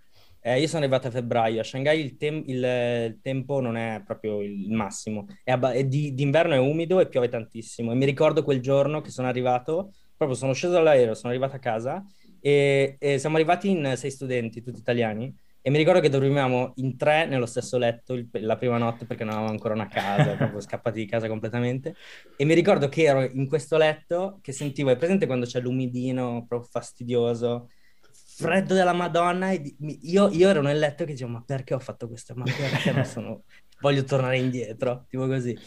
Eh, 0.41 0.61
io 0.61 0.67
sono 0.69 0.83
arrivato 0.83 1.09
a 1.09 1.11
febbraio. 1.11 1.61
A 1.61 1.65
Shanghai 1.65 2.01
il, 2.01 2.17
tem- 2.17 2.45
il, 2.49 2.63
il 2.65 3.19
tempo 3.21 3.61
non 3.61 3.77
è 3.77 4.01
proprio 4.05 4.41
il 4.41 4.71
massimo. 4.71 5.27
È 5.43 5.51
abba- 5.51 5.73
è 5.73 5.85
di- 5.85 6.15
d'inverno 6.15 6.55
è 6.55 6.59
umido 6.59 7.01
e 7.01 7.09
piove 7.09 7.29
tantissimo. 7.29 7.91
E 7.91 7.95
mi 7.97 8.05
ricordo 8.05 8.45
quel 8.45 8.61
giorno 8.61 9.01
che 9.01 9.11
sono 9.11 9.27
arrivato, 9.27 9.93
proprio 10.17 10.39
sono 10.39 10.53
sceso 10.53 10.75
dall'aereo, 10.75 11.15
sono 11.15 11.33
arrivato 11.33 11.57
a 11.57 11.59
casa 11.59 12.05
e, 12.41 12.97
e 13.01 13.19
siamo 13.19 13.35
arrivati 13.37 13.71
in 13.71 13.95
sei 13.97 14.11
studenti, 14.13 14.63
tutti 14.63 14.79
italiani. 14.79 15.35
E 15.67 15.71
mi 15.71 15.79
ricordo 15.79 16.01
che 16.01 16.11
dormivamo 16.11 16.75
in 16.77 16.99
tre 16.99 17.25
nello 17.25 17.47
stesso 17.47 17.79
letto 17.79 18.13
il, 18.13 18.29
la 18.33 18.57
prima 18.57 18.77
notte 18.77 19.07
perché 19.07 19.25
non 19.25 19.33
avevamo 19.33 19.51
ancora 19.51 19.73
una 19.73 19.89
casa, 19.89 20.35
proprio 20.37 20.61
scappati 20.61 20.99
di 20.99 21.07
casa 21.07 21.27
completamente. 21.27 21.95
E 22.37 22.45
mi 22.45 22.53
ricordo 22.53 22.91
che 22.91 23.05
ero 23.05 23.23
in 23.23 23.49
questo 23.49 23.79
letto 23.79 24.41
che 24.43 24.53
sentivo, 24.53 24.91
è 24.91 24.97
presente 24.99 25.25
quando 25.25 25.47
c'è 25.47 25.61
l'umidino 25.61 26.45
proprio 26.47 26.69
fastidioso, 26.71 27.71
freddo 28.13 28.75
della 28.75 28.93
Madonna, 28.93 29.53
e 29.53 29.75
io, 30.03 30.29
io, 30.29 30.51
ero 30.51 30.61
nel 30.61 30.79
letto 30.79 31.07
che 31.07 31.13
dicevo, 31.13 31.31
ma 31.31 31.43
perché 31.43 31.73
ho 31.73 31.79
fatto 31.79 32.09
questo? 32.09 32.35
Ma 32.35 32.45
perché 32.45 32.93
non 32.93 33.05
sono... 33.07 33.45
voglio 33.81 34.05
tornare 34.05 34.37
indietro, 34.37 35.07
tipo 35.09 35.27
così. 35.27 35.59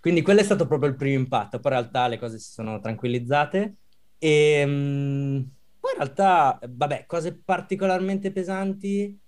Quindi 0.00 0.22
quello 0.22 0.40
è 0.40 0.44
stato 0.44 0.66
proprio 0.66 0.88
il 0.88 0.96
primo 0.96 1.18
impatto, 1.18 1.60
poi 1.60 1.72
in 1.72 1.78
realtà 1.78 2.06
le 2.08 2.18
cose 2.18 2.38
si 2.38 2.52
sono 2.52 2.80
tranquillizzate 2.80 3.74
e... 4.16 4.64
Mh, 4.64 5.50
poi 5.78 5.90
in 5.90 5.98
realtà, 5.98 6.60
vabbè, 6.66 7.06
cose 7.06 7.36
particolarmente 7.44 8.30
pesanti 8.30 9.20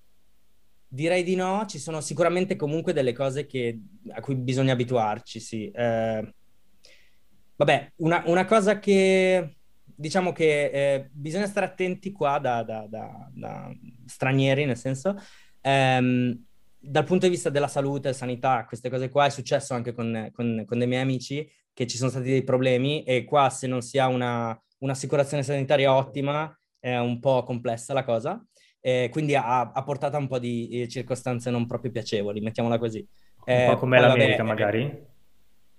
Direi 0.94 1.24
di 1.24 1.34
no, 1.34 1.66
ci 1.66 1.80
sono 1.80 2.00
sicuramente 2.00 2.54
comunque 2.54 2.92
delle 2.92 3.12
cose 3.12 3.46
che, 3.46 3.80
a 4.12 4.20
cui 4.20 4.36
bisogna 4.36 4.74
abituarci, 4.74 5.40
sì. 5.40 5.68
Eh, 5.68 6.34
vabbè, 7.56 7.92
una, 7.96 8.22
una, 8.26 8.44
cosa 8.44 8.78
che 8.78 9.56
diciamo 9.84 10.30
che 10.30 10.70
eh, 10.70 11.08
bisogna 11.10 11.46
stare 11.46 11.66
attenti 11.66 12.12
qua 12.12 12.38
da, 12.38 12.62
da, 12.62 12.86
da, 12.88 13.28
da 13.34 13.74
stranieri, 14.06 14.66
nel 14.66 14.76
senso, 14.76 15.16
ehm, 15.62 16.44
dal 16.78 17.04
punto 17.04 17.26
di 17.26 17.32
vista 17.32 17.50
della 17.50 17.66
salute, 17.66 18.12
sanità, 18.12 18.64
queste 18.64 18.88
cose 18.88 19.08
qua, 19.08 19.26
è 19.26 19.30
successo 19.30 19.74
anche 19.74 19.94
con, 19.94 20.30
con, 20.32 20.62
con 20.64 20.78
dei 20.78 20.86
miei 20.86 21.02
amici 21.02 21.44
che 21.72 21.88
ci 21.88 21.96
sono 21.96 22.10
stati 22.10 22.28
dei 22.28 22.44
problemi 22.44 23.02
e 23.02 23.24
qua 23.24 23.50
se 23.50 23.66
non 23.66 23.82
si 23.82 23.98
ha 23.98 24.06
una, 24.06 24.56
un'assicurazione 24.78 25.42
sanitaria 25.42 25.92
ottima 25.92 26.56
è 26.78 26.96
un 26.98 27.18
po' 27.18 27.42
complessa 27.42 27.92
la 27.92 28.04
cosa 28.04 28.40
eh, 28.86 29.08
quindi 29.10 29.34
ha, 29.34 29.72
ha, 29.72 29.82
portato 29.82 30.18
un 30.18 30.26
po' 30.26 30.38
di 30.38 30.82
eh, 30.82 30.88
circostanze 30.88 31.48
non 31.50 31.64
proprio 31.64 31.90
piacevoli, 31.90 32.42
mettiamola 32.42 32.76
così. 32.76 32.98
Un 33.46 33.66
po' 33.70 33.78
come 33.78 33.98
l'America 33.98 34.42
vabbè, 34.42 34.48
magari? 34.48 35.06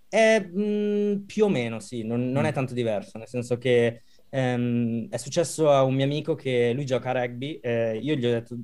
È, 0.09 0.39
mh, 0.39 0.61
mm, 0.63 1.15
più 1.27 1.45
o 1.45 1.49
meno 1.49 1.79
sì, 1.79 2.03
non, 2.03 2.31
non 2.31 2.41
mm. 2.41 2.47
è 2.47 2.51
tanto 2.51 2.73
diverso, 2.73 3.19
nel 3.19 3.27
senso 3.27 3.59
che 3.59 4.01
ehm, 4.27 5.07
è 5.11 5.17
successo 5.17 5.69
a 5.69 5.83
un 5.83 5.93
mio 5.93 6.05
amico 6.05 6.33
che 6.33 6.71
lui 6.73 6.83
gioca 6.83 7.11
a 7.11 7.21
rugby, 7.21 7.59
eh, 7.61 7.99
io 8.01 8.15
gli 8.15 8.25
ho 8.25 8.31
detto 8.31 8.57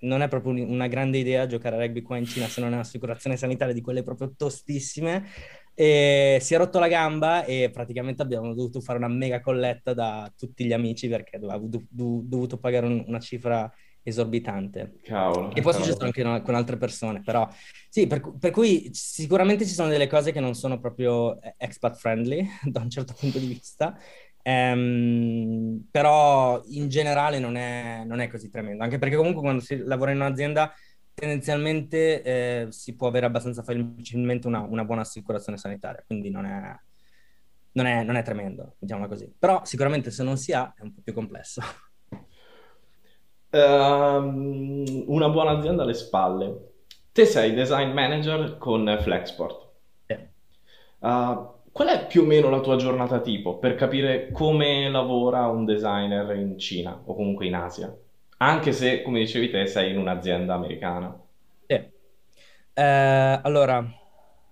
non 0.00 0.20
è 0.20 0.28
proprio 0.28 0.52
una 0.52 0.86
grande 0.86 1.16
idea 1.16 1.46
giocare 1.46 1.76
a 1.76 1.78
rugby 1.78 2.02
qua 2.02 2.18
in 2.18 2.26
Cina 2.26 2.46
se 2.46 2.60
non 2.60 2.72
è 2.72 2.74
un'assicurazione 2.74 3.38
sanitaria 3.38 3.72
di 3.72 3.80
quelle 3.80 4.02
proprio 4.02 4.34
tostissime. 4.36 5.24
E 5.80 6.38
si 6.40 6.54
è 6.54 6.56
rotto 6.56 6.80
la 6.80 6.88
gamba 6.88 7.44
e 7.44 7.70
praticamente 7.72 8.20
abbiamo 8.20 8.52
dovuto 8.52 8.80
fare 8.80 8.98
una 8.98 9.06
mega 9.06 9.40
colletta 9.40 9.94
da 9.94 10.28
tutti 10.36 10.64
gli 10.64 10.72
amici 10.72 11.06
perché 11.06 11.36
avevo 11.36 11.68
do- 11.68 11.84
do- 11.88 12.20
dovuto 12.24 12.58
pagare 12.58 12.86
un- 12.86 13.04
una 13.06 13.20
cifra 13.20 13.72
esorbitante. 14.02 14.94
Cavolo. 15.04 15.54
E 15.54 15.62
poi 15.62 15.72
è 15.72 15.76
successo 15.76 16.02
anche 16.02 16.24
no- 16.24 16.42
con 16.42 16.56
altre 16.56 16.78
persone, 16.78 17.22
però 17.22 17.48
sì, 17.88 18.08
per, 18.08 18.28
per, 18.40 18.50
cui 18.50 18.90
sicuramente 18.92 19.64
ci 19.64 19.72
sono 19.72 19.88
delle 19.88 20.08
cose 20.08 20.32
che 20.32 20.40
non 20.40 20.54
sono 20.54 20.80
proprio 20.80 21.38
expat 21.56 21.94
friendly 21.96 22.44
da 22.64 22.80
un 22.80 22.90
certo 22.90 23.14
punto 23.16 23.38
di 23.38 23.46
vista, 23.46 23.96
ehm, 24.42 25.86
però 25.92 26.60
in 26.70 26.88
generale 26.88 27.38
non 27.38 27.54
è, 27.54 28.02
non 28.04 28.18
è 28.18 28.26
così 28.26 28.50
tremendo, 28.50 28.82
anche 28.82 28.98
perché 28.98 29.14
comunque 29.14 29.42
quando 29.42 29.62
si 29.62 29.76
lavora 29.76 30.10
in 30.10 30.16
un'azienda 30.16 30.74
tendenzialmente 31.18 32.22
eh, 32.22 32.66
si 32.70 32.94
può 32.94 33.08
avere 33.08 33.26
abbastanza 33.26 33.62
facilmente 33.62 34.46
una, 34.46 34.60
una, 34.60 34.84
buona 34.84 35.00
assicurazione 35.00 35.58
sanitaria, 35.58 36.04
quindi 36.06 36.30
non 36.30 36.46
è, 36.46 36.78
non, 37.72 37.86
è, 37.86 38.04
non 38.04 38.14
è 38.14 38.22
tremendo, 38.22 38.76
diciamo 38.78 39.08
così. 39.08 39.32
Però 39.36 39.64
sicuramente 39.64 40.12
se 40.12 40.22
non 40.22 40.36
si 40.36 40.52
ha 40.52 40.72
è 40.76 40.82
un 40.82 40.94
po' 40.94 41.00
più 41.02 41.12
complesso. 41.12 41.60
Um, 43.50 45.04
una 45.06 45.28
buona 45.28 45.52
azienda 45.52 45.82
alle 45.82 45.94
spalle. 45.94 46.74
Te 47.10 47.24
sei 47.24 47.52
design 47.52 47.90
manager 47.90 48.56
con 48.58 48.98
Flexport. 49.00 49.70
Yeah. 50.06 50.28
Uh, 50.98 51.56
qual 51.72 51.88
è 51.88 52.06
più 52.06 52.22
o 52.22 52.26
meno 52.26 52.50
la 52.50 52.60
tua 52.60 52.76
giornata 52.76 53.20
tipo 53.20 53.58
per 53.58 53.74
capire 53.74 54.30
come 54.30 54.88
lavora 54.88 55.48
un 55.48 55.64
designer 55.64 56.36
in 56.36 56.58
Cina 56.58 57.00
o 57.04 57.14
comunque 57.14 57.46
in 57.46 57.54
Asia? 57.54 57.92
Anche 58.40 58.72
se, 58.72 59.02
come 59.02 59.18
dicevi 59.20 59.50
te, 59.50 59.66
sei 59.66 59.90
in 59.90 59.98
un'azienda 59.98 60.54
americana. 60.54 61.20
Sì. 61.66 61.74
Eh, 62.72 63.40
allora, 63.42 63.84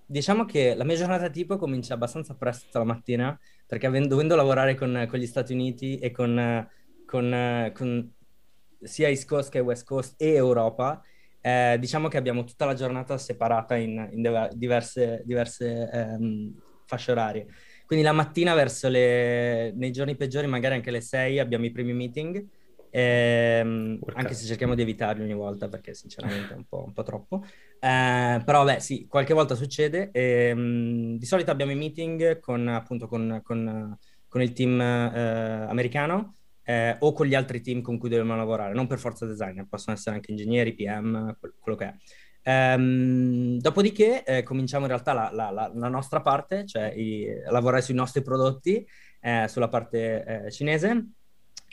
diciamo 0.04 0.44
che 0.44 0.74
la 0.74 0.82
mia 0.82 0.96
giornata 0.96 1.30
tipo 1.30 1.56
comincia 1.56 1.94
abbastanza 1.94 2.34
presto 2.34 2.78
la 2.78 2.84
mattina, 2.84 3.38
perché 3.64 3.86
avendo, 3.86 4.08
dovendo 4.08 4.34
lavorare 4.34 4.74
con, 4.74 5.06
con, 5.08 5.18
gli 5.20 5.26
Stati 5.26 5.52
Uniti 5.52 5.98
e 5.98 6.10
con, 6.10 6.68
con, 7.06 7.72
con, 7.72 8.12
sia 8.80 9.08
East 9.08 9.28
Coast 9.28 9.50
che 9.50 9.60
West 9.60 9.86
Coast 9.86 10.20
e 10.20 10.34
Europa, 10.34 11.00
eh, 11.40 11.76
diciamo 11.78 12.08
che 12.08 12.16
abbiamo 12.16 12.42
tutta 12.42 12.64
la 12.64 12.74
giornata 12.74 13.16
separata 13.18 13.76
in, 13.76 14.08
in 14.10 14.48
diverse, 14.54 15.22
diverse 15.24 15.88
ehm, 15.92 16.60
fasce 16.86 17.12
orarie. 17.12 17.46
Quindi 17.86 18.04
la 18.04 18.10
mattina 18.10 18.52
verso 18.54 18.88
le, 18.88 19.70
nei 19.76 19.92
giorni 19.92 20.16
peggiori, 20.16 20.48
magari 20.48 20.74
anche 20.74 20.88
alle 20.88 21.00
6, 21.00 21.38
abbiamo 21.38 21.66
i 21.66 21.70
primi 21.70 21.92
meeting 21.92 22.44
Ehm, 22.98 23.98
anche 24.14 24.32
se 24.32 24.46
cerchiamo 24.46 24.74
di 24.74 24.80
evitarli 24.80 25.22
ogni 25.22 25.34
volta 25.34 25.68
perché 25.68 25.92
sinceramente 25.92 26.54
è 26.54 26.56
un 26.56 26.64
po', 26.64 26.82
un 26.86 26.94
po 26.94 27.02
troppo. 27.02 27.44
Eh, 27.78 28.40
però 28.42 28.64
beh 28.64 28.80
sì, 28.80 29.06
qualche 29.06 29.34
volta 29.34 29.54
succede. 29.54 30.08
Ehm, 30.12 31.18
di 31.18 31.26
solito 31.26 31.50
abbiamo 31.50 31.72
i 31.72 31.76
meeting 31.76 32.38
con 32.38 32.66
appunto 32.68 33.06
con, 33.06 33.42
con, 33.44 33.98
con 34.26 34.40
il 34.40 34.52
team 34.54 34.80
eh, 34.80 35.66
americano 35.68 36.36
eh, 36.62 36.96
o 37.00 37.12
con 37.12 37.26
gli 37.26 37.34
altri 37.34 37.60
team 37.60 37.82
con 37.82 37.98
cui 37.98 38.08
dobbiamo 38.08 38.34
lavorare, 38.34 38.72
non 38.72 38.86
per 38.86 38.98
forza 38.98 39.26
designer, 39.26 39.66
possono 39.68 39.94
essere 39.94 40.16
anche 40.16 40.30
ingegneri, 40.30 40.74
PM, 40.74 41.36
quello 41.60 41.76
che 41.76 41.84
è. 41.84 41.94
Ehm, 42.44 43.58
dopodiché 43.58 44.24
eh, 44.24 44.42
cominciamo 44.42 44.84
in 44.84 44.90
realtà 44.90 45.12
la, 45.12 45.28
la, 45.30 45.50
la, 45.50 45.70
la 45.74 45.88
nostra 45.88 46.22
parte, 46.22 46.64
cioè 46.64 46.94
i, 46.96 47.26
lavorare 47.50 47.82
sui 47.82 47.94
nostri 47.94 48.22
prodotti, 48.22 48.86
eh, 49.20 49.48
sulla 49.48 49.68
parte 49.68 50.46
eh, 50.46 50.50
cinese, 50.50 51.10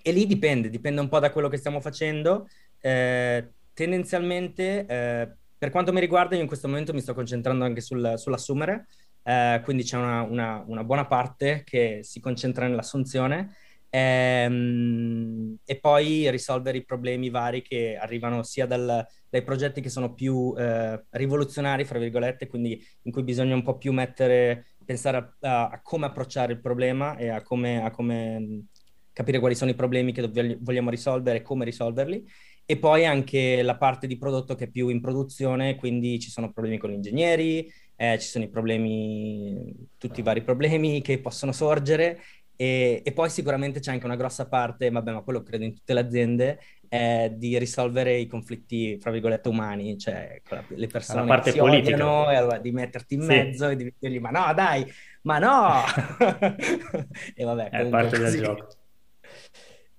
e 0.03 0.12
lì 0.12 0.27
dipende, 0.27 0.69
dipende 0.69 1.00
un 1.00 1.07
po' 1.07 1.19
da 1.19 1.31
quello 1.31 1.48
che 1.48 1.57
stiamo 1.57 1.79
facendo. 1.79 2.48
Eh, 2.79 3.51
tendenzialmente, 3.74 4.86
eh, 4.86 5.36
per 5.57 5.72
quanto 5.72 5.93
mi 5.93 6.01
riguarda, 6.01 6.36
io 6.36 6.41
in 6.41 6.48
questo 6.48 6.67
momento 6.67 6.93
mi 6.93 7.00
sto 7.00 7.13
concentrando 7.13 7.63
anche 7.63 7.79
sul, 7.79 8.13
sull'assumere, 8.17 8.88
eh, 9.24 9.62
quindi 9.63 9.83
c'è 9.83 9.95
una, 9.95 10.22
una, 10.24 10.62
una 10.67 10.83
buona 10.83 11.07
parte 11.07 11.63
che 11.65 12.01
si 12.03 12.19
concentra 12.19 12.67
nell'assunzione 12.67 13.55
ehm, 13.89 15.55
e 15.63 15.79
poi 15.79 16.29
risolvere 16.31 16.79
i 16.79 16.83
problemi 16.83 17.29
vari 17.29 17.62
che 17.62 17.95
arrivano 17.95 18.43
sia 18.43 18.65
dal, 18.65 19.05
dai 19.29 19.43
progetti 19.43 19.79
che 19.79 19.89
sono 19.89 20.13
più 20.13 20.53
eh, 20.57 21.05
rivoluzionari, 21.12 21.86
fra 21.86 22.00
virgolette, 22.00 22.48
quindi 22.48 22.86
in 23.03 23.12
cui 23.13 23.24
bisogna 23.24 23.55
un 23.55 23.63
po' 23.63 23.77
più 23.77 23.93
mettere, 23.93 24.65
pensare 24.83 25.36
a, 25.39 25.69
a 25.69 25.81
come 25.81 26.07
approcciare 26.07 26.51
il 26.51 26.60
problema 26.60 27.15
e 27.15 27.29
a 27.29 27.41
come, 27.41 27.81
a 27.81 27.91
come, 27.91 28.65
capire 29.13 29.39
quali 29.39 29.55
sono 29.55 29.72
i 29.72 29.75
problemi 29.75 30.12
che 30.12 30.58
vogliamo 30.60 30.89
risolvere 30.89 31.38
e 31.38 31.41
come 31.41 31.65
risolverli. 31.65 32.25
E 32.65 32.77
poi 32.77 33.05
anche 33.05 33.62
la 33.62 33.77
parte 33.77 34.08
di 34.08 34.17
prodotto 34.17 34.55
che 34.55 34.65
è 34.65 34.70
più 34.70 34.89
in 34.89 35.01
produzione, 35.01 35.75
quindi 35.75 36.20
ci 36.20 36.29
sono 36.29 36.51
problemi 36.51 36.77
con 36.77 36.89
gli 36.89 36.93
ingegneri, 36.93 37.72
eh, 37.96 38.17
ci 38.20 38.27
sono 38.27 38.46
i 38.46 38.50
problemi, 38.50 39.74
tutti 39.98 40.22
i 40.22 40.24
vari 40.24 40.41
problemi 40.41 41.01
che 41.01 41.20
possono 41.20 41.51
sorgere 41.51 42.22
e, 42.55 43.01
e, 43.03 43.12
poi 43.13 43.29
sicuramente 43.29 43.79
c'è 43.79 43.91
anche 43.91 44.05
una 44.05 44.15
grossa 44.15 44.48
parte, 44.48 44.89
vabbè, 44.89 45.12
ma 45.12 45.22
quello 45.22 45.41
credo 45.41 45.63
in 45.63 45.74
tutte 45.74 45.93
le 45.93 46.00
aziende, 46.00 46.60
è 46.88 47.32
di 47.36 47.58
risolvere 47.58 48.17
i 48.17 48.27
conflitti, 48.27 48.98
fra 49.00 49.10
virgolette, 49.10 49.50
umani, 49.50 49.98
cioè 49.98 50.39
le 50.67 50.88
persone 50.88 51.22
la 51.22 51.25
parte 51.25 51.50
che 51.50 51.58
si 51.58 51.58
politica. 51.58 51.96
odiano, 51.96 52.32
e 52.32 52.36
allora 52.36 52.60
di 52.60 52.72
metterti 52.72 53.15
in 53.15 53.22
sì. 53.22 53.27
mezzo 53.27 53.70
e 53.70 53.75
di 53.75 53.93
dirgli, 53.98 54.20
ma 54.20 54.29
no, 54.29 54.53
dai, 54.53 54.86
ma 55.24 55.39
no! 55.39 55.84
e 57.36 57.43
vabbè, 57.43 57.70
è 57.70 57.88
parte 57.88 58.20
del 58.20 58.41
gioco. 58.41 58.67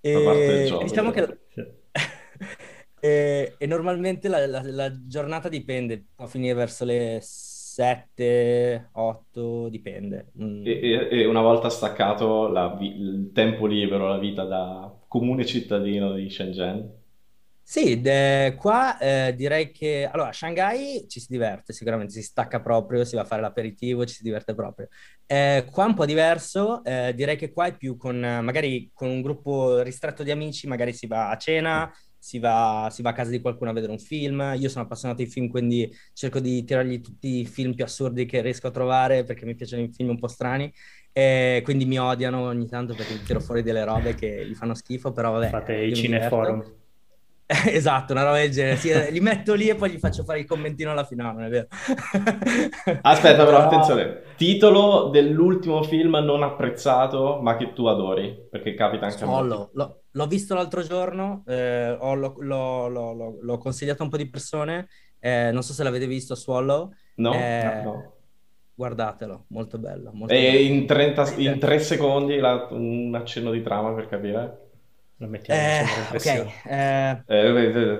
E, 0.06 0.22
parte 0.22 0.46
del 0.46 0.66
gioco 0.66 0.84
diciamo 0.84 1.10
che... 1.10 1.38
E, 3.04 3.56
e, 3.58 3.66
normalmente 3.66 4.28
la, 4.28 4.46
la, 4.46 4.62
la 4.64 5.06
giornata 5.06 5.50
dipende, 5.50 6.06
può 6.14 6.24
finire 6.24 6.54
verso 6.54 6.86
le 6.86 7.18
7, 7.20 8.88
8, 8.92 9.68
dipende. 9.68 10.32
Mm. 10.42 10.64
E, 10.64 11.08
e, 11.10 11.26
una 11.26 11.42
volta 11.42 11.68
staccato 11.68 12.50
vi- 12.78 12.98
il 12.98 13.30
tempo 13.34 13.66
libero, 13.66 14.08
la 14.08 14.16
vita 14.16 14.44
da 14.44 14.90
comune 15.06 15.44
cittadino 15.44 16.14
di 16.14 16.30
Shenzhen? 16.30 17.03
Sì, 17.66 17.98
de- 18.00 18.54
qua 18.58 18.98
eh, 18.98 19.34
direi 19.34 19.70
che 19.72 20.06
allora 20.10 20.28
a 20.28 20.32
Shanghai 20.32 21.06
ci 21.08 21.18
si 21.18 21.26
diverte 21.30 21.72
sicuramente, 21.72 22.12
si 22.12 22.22
stacca 22.22 22.60
proprio, 22.60 23.04
si 23.06 23.16
va 23.16 23.22
a 23.22 23.24
fare 23.24 23.40
l'aperitivo, 23.40 24.04
ci 24.04 24.14
si 24.14 24.22
diverte 24.22 24.54
proprio. 24.54 24.88
Eh, 25.26 25.66
qua 25.70 25.84
è 25.84 25.86
un 25.88 25.94
po' 25.94 26.04
diverso, 26.04 26.84
eh, 26.84 27.14
direi 27.14 27.36
che 27.36 27.52
qua 27.52 27.66
è 27.66 27.76
più 27.76 27.96
con 27.96 28.18
magari 28.18 28.90
con 28.92 29.08
un 29.08 29.22
gruppo 29.22 29.80
ristretto 29.80 30.22
di 30.22 30.30
amici, 30.30 30.66
magari 30.66 30.92
si 30.92 31.06
va 31.06 31.30
a 31.30 31.36
cena, 31.38 31.90
si 32.18 32.38
va, 32.38 32.88
si 32.92 33.00
va, 33.00 33.10
a 33.10 33.12
casa 33.14 33.30
di 33.30 33.40
qualcuno 33.40 33.70
a 33.70 33.72
vedere 33.72 33.92
un 33.92 33.98
film. 33.98 34.54
Io 34.58 34.68
sono 34.68 34.84
appassionato 34.84 35.22
di 35.22 35.28
film, 35.28 35.48
quindi 35.48 35.90
cerco 36.12 36.40
di 36.40 36.64
tirargli 36.64 37.00
tutti 37.00 37.40
i 37.40 37.46
film 37.46 37.74
più 37.74 37.84
assurdi 37.84 38.26
che 38.26 38.42
riesco 38.42 38.66
a 38.66 38.70
trovare 38.70 39.24
perché 39.24 39.46
mi 39.46 39.54
piacciono 39.54 39.82
i 39.82 39.90
film 39.90 40.10
un 40.10 40.18
po' 40.18 40.28
strani. 40.28 40.70
E 41.12 41.62
quindi 41.64 41.86
mi 41.86 41.98
odiano 41.98 42.42
ogni 42.42 42.66
tanto 42.66 42.94
perché 42.94 43.22
tiro 43.22 43.40
fuori 43.40 43.62
delle 43.62 43.84
robe 43.84 44.14
che 44.14 44.46
gli 44.46 44.54
fanno 44.54 44.74
schifo, 44.74 45.12
però 45.12 45.32
vabbè. 45.32 45.48
Fate 45.48 45.74
i 45.74 45.94
cineforum. 45.94 46.82
esatto, 47.66 48.12
una 48.12 48.22
roba 48.24 48.38
del 48.38 48.50
genere. 48.50 48.76
Sì, 48.76 48.92
li 49.10 49.20
metto 49.20 49.54
lì 49.54 49.68
e 49.68 49.74
poi 49.74 49.90
gli 49.90 49.98
faccio 49.98 50.24
fare 50.24 50.40
il 50.40 50.46
commentino 50.46 50.90
alla 50.90 51.04
fine, 51.04 51.22
non 51.22 51.42
è 51.42 51.48
vero? 51.48 51.66
Aspetta, 53.02 53.44
però, 53.44 53.58
attenzione. 53.58 54.22
Titolo 54.36 55.08
dell'ultimo 55.10 55.82
film 55.82 56.16
non 56.16 56.42
apprezzato, 56.42 57.40
ma 57.42 57.56
che 57.56 57.72
tu 57.72 57.86
adori, 57.86 58.46
perché 58.50 58.74
capita 58.74 59.06
anche 59.06 59.18
Solo. 59.18 59.54
a 59.54 59.58
me. 59.58 59.68
L'ho, 59.72 60.00
l'ho 60.10 60.26
visto 60.26 60.54
l'altro 60.54 60.82
giorno, 60.82 61.42
eh, 61.46 61.96
ho, 61.98 62.14
l'ho, 62.14 62.34
l'ho, 62.38 63.38
l'ho, 63.40 63.58
consigliato 63.58 64.02
a 64.02 64.04
un 64.04 64.10
po' 64.10 64.16
di 64.16 64.28
persone, 64.28 64.88
eh, 65.18 65.50
non 65.52 65.62
so 65.62 65.72
se 65.72 65.82
l'avete 65.82 66.06
visto, 66.06 66.34
Swallow. 66.34 66.90
No, 67.16 67.32
eh, 67.32 67.80
no. 67.84 68.12
Guardatelo, 68.76 69.44
molto 69.48 69.78
bello. 69.78 70.10
Molto 70.12 70.34
e 70.34 70.40
bello. 70.40 70.74
In, 70.74 70.86
30, 70.86 71.34
in 71.36 71.58
3 71.58 71.78
secondi 71.78 72.38
la, 72.38 72.66
un 72.70 73.14
accenno 73.14 73.52
di 73.52 73.62
trama 73.62 73.92
per 73.92 74.08
capire? 74.08 74.63
Lo 75.18 75.28
mettiamo 75.28 75.60
eh, 75.60 75.84
Ok, 76.12 76.26
eh, 76.66 77.22
eh, 77.26 77.98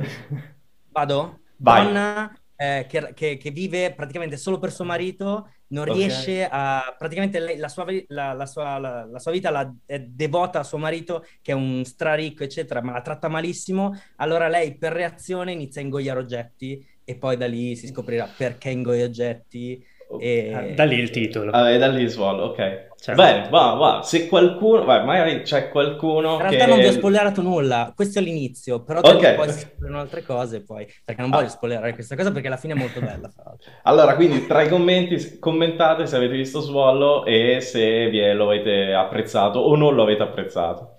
vado? 0.90 1.40
Vai. 1.56 1.84
Donna 1.84 2.38
eh, 2.56 2.86
che, 2.88 3.12
che, 3.14 3.36
che, 3.36 3.50
vive 3.50 3.92
praticamente 3.94 4.36
solo 4.36 4.58
per 4.58 4.72
suo 4.72 4.84
marito, 4.84 5.50
non 5.68 5.88
okay. 5.88 6.00
riesce 6.00 6.48
a... 6.50 6.94
Praticamente 6.96 7.38
lei, 7.40 7.56
la, 7.56 7.68
sua, 7.68 7.84
la, 8.08 8.32
la, 8.32 8.46
sua, 8.46 8.78
la, 8.78 9.04
la, 9.04 9.18
sua, 9.18 9.32
vita 9.32 9.50
la, 9.50 9.72
è 9.86 10.00
devota 10.00 10.60
a 10.60 10.64
suo 10.64 10.78
marito, 10.78 11.24
che 11.42 11.52
è 11.52 11.54
un 11.54 11.84
straricco, 11.84 12.42
eccetera, 12.42 12.80
ma 12.82 12.92
la 12.92 13.02
tratta 13.02 13.28
malissimo. 13.28 13.92
Allora 14.16 14.48
lei, 14.48 14.76
per 14.76 14.92
reazione, 14.92 15.52
inizia 15.52 15.80
a 15.80 15.84
ingoiare 15.84 16.20
oggetti 16.20 16.86
e 17.06 17.16
poi 17.16 17.36
da 17.36 17.46
lì 17.46 17.76
si 17.76 17.88
scoprirà 17.88 18.26
perché 18.34 18.70
ingoia 18.70 19.04
oggetti 19.04 19.84
e... 20.18 20.52
Ah, 20.52 20.74
da 20.74 20.84
lì 20.84 20.98
il 20.98 21.10
titolo. 21.10 21.50
Ah, 21.50 21.70
è 21.70 21.78
da 21.78 21.88
lì 21.88 22.06
Swallow, 22.06 22.48
ok. 22.48 22.92
Certo. 23.04 23.20
Bene, 23.20 23.48
va, 23.50 23.74
va. 23.74 24.02
Se 24.02 24.28
qualcuno, 24.28 24.82
vai, 24.82 25.04
magari 25.04 25.42
c'è 25.42 25.68
qualcuno 25.68 26.36
In 26.36 26.38
realtà 26.38 26.64
che... 26.64 26.70
non 26.70 26.78
vi 26.78 26.86
ho 26.86 26.92
spoilerato 26.92 27.42
nulla, 27.42 27.92
questo 27.94 28.18
è 28.18 28.22
l'inizio, 28.22 28.82
però 28.82 29.00
okay. 29.00 29.34
poi 29.34 29.50
si 29.50 29.58
scoprono 29.58 30.00
altre 30.00 30.22
cose 30.22 30.62
poi, 30.62 30.86
perché 31.04 31.20
non 31.20 31.30
ah. 31.30 31.36
voglio 31.36 31.48
spoilerare 31.48 31.92
questa 31.92 32.16
cosa 32.16 32.32
perché 32.32 32.46
alla 32.46 32.56
fine 32.56 32.72
è 32.72 32.76
molto 32.76 33.00
bella. 33.00 33.30
allora, 33.84 34.14
quindi 34.14 34.46
tra 34.46 34.62
i 34.62 34.70
commenti 34.70 35.38
commentate 35.38 36.06
se 36.06 36.16
avete 36.16 36.32
visto 36.32 36.60
Swallow 36.60 37.26
e 37.26 37.60
se 37.60 38.08
vi 38.08 38.20
è, 38.20 38.32
lo 38.32 38.46
avete 38.46 38.94
apprezzato 38.94 39.58
o 39.58 39.76
non 39.76 39.94
lo 39.94 40.02
avete 40.02 40.22
apprezzato. 40.22 40.96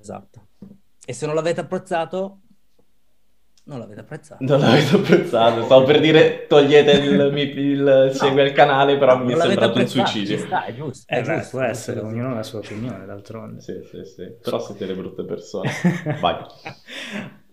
Esatto. 0.00 0.46
E 1.04 1.12
se 1.12 1.26
non 1.26 1.34
l'avete 1.34 1.60
apprezzato, 1.60 2.40
non 3.68 3.80
l'avete 3.80 4.00
apprezzato. 4.00 4.44
Non 4.44 4.60
l'avete 4.60 4.96
apprezzato. 4.96 5.62
Stavo 5.64 5.84
per 5.84 6.00
dire 6.00 6.46
togliete 6.46 6.90
il, 6.92 7.20
il, 7.36 7.58
il 7.58 7.80
no, 7.82 8.12
segui 8.12 8.42
il 8.42 8.52
canale, 8.52 8.96
però 8.96 9.22
mi 9.22 9.34
è 9.34 9.36
sembrato 9.36 9.78
un 9.78 9.86
suicidio. 9.86 10.38
Sta, 10.38 10.64
è 10.64 10.74
giusto. 10.74 11.04
È 11.06 11.18
eh, 11.18 11.22
giusto, 11.22 11.58
può 11.58 11.60
essere, 11.60 12.00
ognuno 12.00 12.30
ha 12.30 12.34
la 12.34 12.42
sua 12.42 12.60
opinione, 12.60 13.04
d'altronde. 13.04 13.60
Sì, 13.60 13.74
sì, 13.84 14.04
sì. 14.04 14.26
Però 14.42 14.58
siete 14.58 14.86
le 14.86 14.94
brutte 14.94 15.22
persone. 15.24 15.70
Vai. 16.18 16.36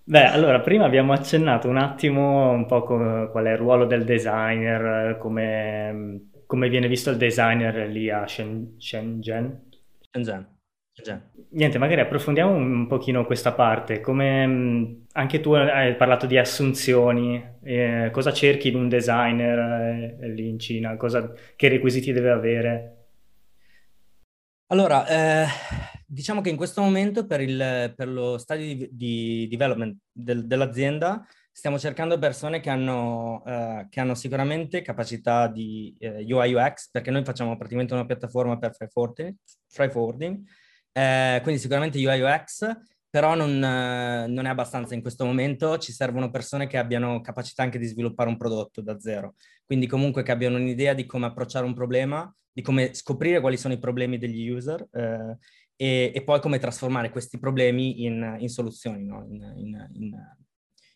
Beh, 0.05 0.25
allora, 0.25 0.61
prima 0.61 0.85
abbiamo 0.85 1.11
accennato 1.11 1.67
un 1.67 1.77
attimo 1.77 2.49
un 2.51 2.65
po' 2.65 2.83
come, 2.83 3.29
qual 3.29 3.45
è 3.45 3.51
il 3.51 3.57
ruolo 3.57 3.85
del 3.85 4.05
designer, 4.05 5.17
come, 5.17 6.29
come 6.45 6.69
viene 6.69 6.87
visto 6.87 7.09
il 7.09 7.17
designer 7.17 7.89
lì 7.89 8.09
a 8.09 8.25
Shenzhen. 8.25 9.69
Shenzhen. 10.11 11.33
Niente, 11.55 11.77
magari 11.77 12.01
approfondiamo 12.01 12.53
un 12.53 12.85
pochino 12.85 13.25
questa 13.25 13.53
parte, 13.53 14.01
come 14.01 15.05
anche 15.13 15.39
tu 15.39 15.53
hai 15.53 15.95
parlato 15.95 16.25
di 16.25 16.37
assunzioni, 16.37 17.41
eh, 17.63 18.09
cosa 18.11 18.33
cerchi 18.33 18.67
in 18.67 18.75
un 18.75 18.89
designer 18.89 20.17
eh, 20.19 20.27
lì 20.33 20.49
in 20.49 20.59
Cina, 20.59 20.97
cosa, 20.97 21.31
che 21.55 21.69
requisiti 21.69 22.11
deve 22.11 22.29
avere? 22.31 23.07
Allora, 24.67 25.07
eh, 25.07 25.45
diciamo 26.05 26.41
che 26.41 26.49
in 26.49 26.57
questo 26.57 26.81
momento 26.81 27.25
per, 27.25 27.39
il, 27.39 27.93
per 27.95 28.09
lo 28.09 28.37
stadio 28.37 28.65
di, 28.65 28.89
di 28.91 29.47
development 29.47 29.97
del, 30.11 30.45
dell'azienda 30.45 31.25
stiamo 31.53 31.79
cercando 31.79 32.19
persone 32.19 32.59
che 32.59 32.69
hanno, 32.69 33.41
eh, 33.45 33.87
che 33.89 34.01
hanno 34.01 34.15
sicuramente 34.15 34.81
capacità 34.81 35.47
di 35.47 35.95
eh, 35.99 36.21
UI 36.27 36.53
UX, 36.53 36.89
perché 36.91 37.11
noi 37.11 37.23
facciamo 37.23 37.55
praticamente 37.55 37.93
una 37.93 38.05
piattaforma 38.05 38.57
per 38.57 38.75
freight 38.75 39.93
forwarding 39.93 40.43
eh, 40.97 41.39
quindi 41.43 41.59
sicuramente 41.59 41.97
UI 41.97 42.21
UX, 42.21 42.73
però 43.09 43.35
non, 43.35 43.61
eh, 43.61 44.27
non, 44.27 44.45
è 44.45 44.49
abbastanza 44.49 44.93
in 44.93 45.01
questo 45.01 45.25
momento, 45.25 45.77
ci 45.77 45.91
servono 45.91 46.29
persone 46.29 46.67
che 46.67 46.77
abbiano 46.77 47.19
capacità 47.19 47.63
anche 47.63 47.77
di 47.77 47.85
sviluppare 47.85 48.29
un 48.29 48.37
prodotto 48.37 48.81
da 48.81 48.97
zero, 48.97 49.35
quindi 49.65 49.87
comunque 49.87 50.23
che 50.23 50.31
abbiano 50.31 50.55
un'idea 50.55 50.93
di 50.93 51.05
come 51.05 51.25
approcciare 51.25 51.65
un 51.65 51.73
problema, 51.73 52.33
di 52.49 52.61
come 52.61 52.93
scoprire 52.93 53.41
quali 53.41 53.57
sono 53.57 53.73
i 53.73 53.77
problemi 53.77 54.17
degli 54.17 54.47
user 54.49 54.87
eh, 54.93 55.37
e, 55.75 56.11
e, 56.15 56.23
poi 56.23 56.39
come 56.39 56.59
trasformare 56.59 57.09
questi 57.09 57.39
problemi 57.39 58.05
in, 58.05 58.37
in 58.39 58.47
soluzioni, 58.47 59.03
no? 59.03 59.25
in, 59.27 59.53
in, 59.57 60.17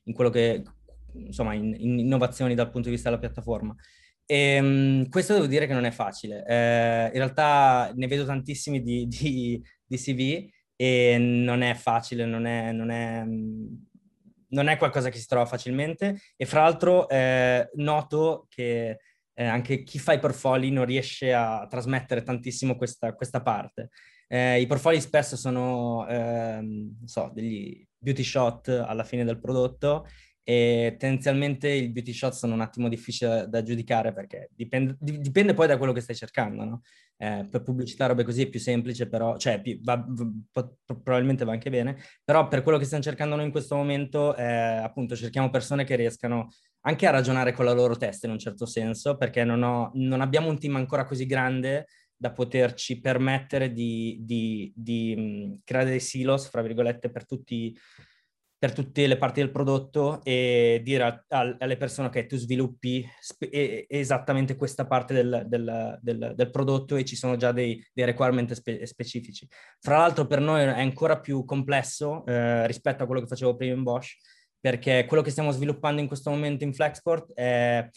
in, 0.06 0.14
quello 0.14 0.30
che, 0.30 0.64
insomma, 1.12 1.56
in, 1.56 1.76
innovazioni 1.78 2.56
dal 2.56 2.70
punto 2.70 2.88
di 2.88 2.96
vista 2.96 3.10
della 3.10 3.22
piattaforma. 3.22 3.76
E, 4.26 4.36
ehm, 4.36 5.10
questo 5.10 5.34
devo 5.34 5.48
dire 5.48 5.68
che 5.68 5.74
non 5.74 5.84
è 5.84 5.92
facile. 5.92 6.46
Eh, 6.46 7.06
in 7.08 7.14
realtà 7.14 7.92
ne 7.96 8.08
vedo 8.08 8.24
tantissimi 8.26 8.82
di, 8.82 9.08
di, 9.08 9.62
di 9.90 9.98
CV 9.98 10.50
e 10.76 11.18
non 11.18 11.62
è 11.62 11.74
facile, 11.74 12.26
non 12.26 12.46
è, 12.46 12.72
non 12.72 12.90
è, 12.90 13.24
non 13.26 14.68
è 14.68 14.78
qualcosa 14.78 15.10
che 15.10 15.18
si 15.18 15.28
trova 15.28 15.46
facilmente 15.46 16.18
e 16.38 16.46
fra 16.46 16.62
l'altro 16.62 17.10
eh, 17.10 17.70
noto 17.74 18.46
che 18.50 19.00
eh, 19.34 19.44
anche 19.44 19.84
chi 19.84 20.00
fa 20.00 20.14
i 20.14 20.20
portfolio 20.20 20.72
non 20.72 20.86
riesce 20.86 21.34
a 21.34 21.66
trasmettere 21.70 22.24
tantissimo 22.24 22.76
questa, 22.76 23.14
questa 23.14 23.42
parte. 23.42 23.90
Eh, 24.28 24.62
I 24.62 24.68
portfolio 24.68 25.00
spesso 25.00 25.36
sono, 25.36 26.08
ehm, 26.08 27.06
so, 27.06 27.32
degli 27.34 27.86
beauty 27.98 28.24
shot 28.24 28.68
alla 28.68 29.04
fine 29.04 29.24
del 29.24 29.40
prodotto 29.40 30.06
e 30.44 30.96
tendenzialmente 30.98 31.70
i 31.70 31.90
beauty 31.90 32.14
shot 32.14 32.34
sono 32.34 32.54
un 32.54 32.62
attimo 32.62 32.90
difficili 32.90 33.30
da, 33.30 33.46
da 33.46 33.64
giudicare 33.64 34.14
perché 34.14 34.50
dipende, 34.54 34.98
dipende, 35.00 35.54
poi 35.54 35.68
da 35.68 35.78
quello 35.78 35.94
che 35.94 36.02
stai 36.02 36.16
cercando, 36.16 36.64
no? 36.64 36.82
Eh, 37.22 37.46
per 37.52 37.64
pubblicità 37.64 38.06
robe 38.06 38.24
così 38.24 38.44
è 38.44 38.48
più 38.50 38.62
semplice, 38.62 39.10
però, 39.10 39.36
cioè 39.38 39.60
più, 39.60 39.78
va, 39.82 40.02
va, 40.08 40.72
probabilmente 40.86 41.44
va 41.44 41.52
anche 41.52 41.70
bene, 41.70 41.98
però 42.24 42.48
per 42.48 42.64
quello 42.64 42.78
che 42.78 42.86
stiamo 42.86 43.04
cercando 43.04 43.36
noi 43.36 43.46
in 43.46 43.52
questo 43.52 43.76
momento, 43.76 44.34
eh, 44.38 44.44
appunto, 44.46 45.18
cerchiamo 45.18 45.50
persone 45.50 45.84
che 45.84 45.98
riescano 45.98 46.48
anche 46.82 47.08
a 47.08 47.12
ragionare 47.12 47.52
con 47.52 47.66
la 47.66 47.74
loro 47.74 47.98
testa 47.98 48.26
in 48.26 48.32
un 48.32 48.40
certo 48.40 48.66
senso, 48.66 49.18
perché 49.18 49.44
non, 49.44 49.62
ho, 49.64 49.92
non 49.96 50.22
abbiamo 50.22 50.48
un 50.48 50.58
team 50.58 50.78
ancora 50.78 51.04
così 51.04 51.26
grande 51.26 51.88
da 52.16 52.32
poterci 52.32 53.02
permettere 53.02 53.74
di, 53.74 54.18
di, 54.22 54.72
di 54.74 55.60
creare 55.66 55.90
dei 55.90 56.00
silos, 56.00 56.48
fra 56.48 56.62
virgolette, 56.62 57.12
per 57.12 57.26
tutti 57.26 57.78
per 58.60 58.74
tutte 58.74 59.08
le 59.08 59.18
parti 59.18 59.40
del 59.40 59.52
prodotto 59.52 60.22
e 60.22 60.82
dire 60.84 61.04
a, 61.04 61.24
a, 61.30 61.56
alle 61.60 61.78
persone 61.78 62.10
che 62.10 62.26
tu 62.26 62.36
sviluppi 62.36 63.10
spe- 63.18 63.88
esattamente 63.88 64.58
questa 64.58 64.86
parte 64.86 65.14
del, 65.14 65.46
del, 65.48 65.98
del, 66.02 66.34
del, 66.36 66.52
prodotto 66.52 66.98
e 66.98 67.06
ci 67.06 67.16
sono 67.16 67.38
già 67.38 67.54
dei, 67.54 67.82
dei 67.94 68.04
requirement 68.04 68.52
spe- 68.52 68.86
specifici. 68.86 69.48
Fra 69.80 70.00
l'altro 70.00 70.28
per 70.28 70.42
noi 70.42 70.62
è 70.62 70.82
ancora 70.82 71.22
più 71.22 71.46
complesso 71.46 72.26
eh, 72.26 72.68
rispetto 72.68 73.02
a 73.04 73.06
quello 73.06 73.22
che 73.22 73.28
facevo 73.28 73.56
prima 73.56 73.76
in 73.76 73.84
Bosch, 73.84 74.18
perché 74.60 75.06
quello 75.08 75.24
che 75.24 75.32
stiamo 75.32 75.52
sviluppando 75.52 76.02
in 76.02 76.08
questo 76.08 76.30
momento 76.30 76.66
in 76.66 76.74
Flexport 76.74 77.32
è, 77.32 77.90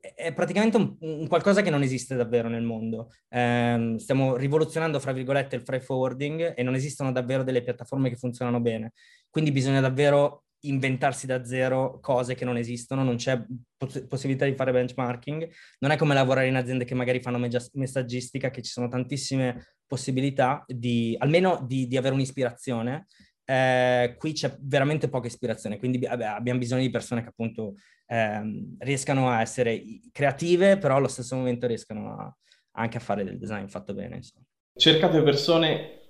è 0.00 0.32
praticamente 0.32 0.76
un, 0.76 0.96
un, 1.00 1.26
qualcosa 1.26 1.62
che 1.62 1.70
non 1.70 1.82
esiste 1.82 2.14
davvero 2.14 2.48
nel 2.48 2.62
mondo. 2.62 3.10
Eh, 3.28 3.94
stiamo 3.98 4.36
rivoluzionando, 4.36 5.00
fra 5.00 5.12
virgolette, 5.12 5.56
il 5.56 5.62
freight 5.62 5.84
forwarding 5.84 6.54
e 6.56 6.62
non 6.62 6.74
esistono 6.74 7.12
davvero 7.12 7.42
delle 7.42 7.62
piattaforme 7.62 8.08
che 8.08 8.16
funzionano 8.16 8.60
bene. 8.60 8.92
Quindi 9.30 9.52
bisogna 9.52 9.80
davvero 9.80 10.44
inventarsi 10.60 11.26
da 11.26 11.44
zero 11.44 12.00
cose 12.00 12.34
che 12.34 12.44
non 12.44 12.56
esistono, 12.56 13.04
non 13.04 13.16
c'è 13.16 13.40
poss- 13.76 14.06
possibilità 14.06 14.44
di 14.44 14.54
fare 14.54 14.72
benchmarking. 14.72 15.48
Non 15.80 15.90
è 15.90 15.96
come 15.96 16.14
lavorare 16.14 16.48
in 16.48 16.56
aziende 16.56 16.84
che 16.84 16.94
magari 16.94 17.20
fanno 17.20 17.38
me- 17.38 17.48
messaggistica, 17.74 18.50
che 18.50 18.62
ci 18.62 18.70
sono 18.70 18.88
tantissime 18.88 19.74
possibilità 19.86 20.64
di, 20.66 21.16
almeno 21.18 21.64
di, 21.66 21.86
di 21.86 21.96
avere 21.96 22.14
un'ispirazione. 22.14 23.06
Eh, 23.50 24.16
qui 24.18 24.32
c'è 24.32 24.54
veramente 24.60 25.08
poca 25.08 25.26
ispirazione, 25.26 25.78
quindi 25.78 25.98
vabbè, 25.98 26.24
abbiamo 26.24 26.58
bisogno 26.58 26.82
di 26.82 26.90
persone 26.90 27.22
che 27.22 27.28
appunto 27.28 27.76
ehm, 28.06 28.76
riescano 28.80 29.30
a 29.30 29.40
essere 29.40 29.82
creative, 30.12 30.76
però 30.76 30.96
allo 30.96 31.08
stesso 31.08 31.34
momento 31.34 31.66
riescano 31.66 32.12
a, 32.12 32.36
anche 32.72 32.98
a 32.98 33.00
fare 33.00 33.24
del 33.24 33.38
design 33.38 33.66
fatto 33.66 33.94
bene. 33.94 34.16
Insomma. 34.16 34.44
Cercate 34.76 35.22
persone 35.22 36.00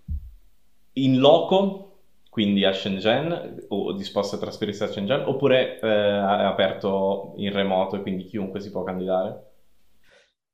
in 0.94 1.20
loco 1.20 2.00
quindi 2.28 2.64
a 2.64 2.72
Shenzhen 2.72 3.66
o 3.68 3.92
disposto 3.92 4.34
a 4.34 4.38
trasferirsi 4.38 4.82
a 4.82 4.88
Shenzhen 4.88 5.22
oppure 5.26 5.78
eh, 5.80 5.88
aperto 5.88 7.34
in 7.36 7.52
remoto 7.52 7.96
e 7.96 8.02
quindi 8.02 8.24
chiunque 8.24 8.60
si 8.60 8.70
può 8.72 8.82
candidare? 8.82 9.47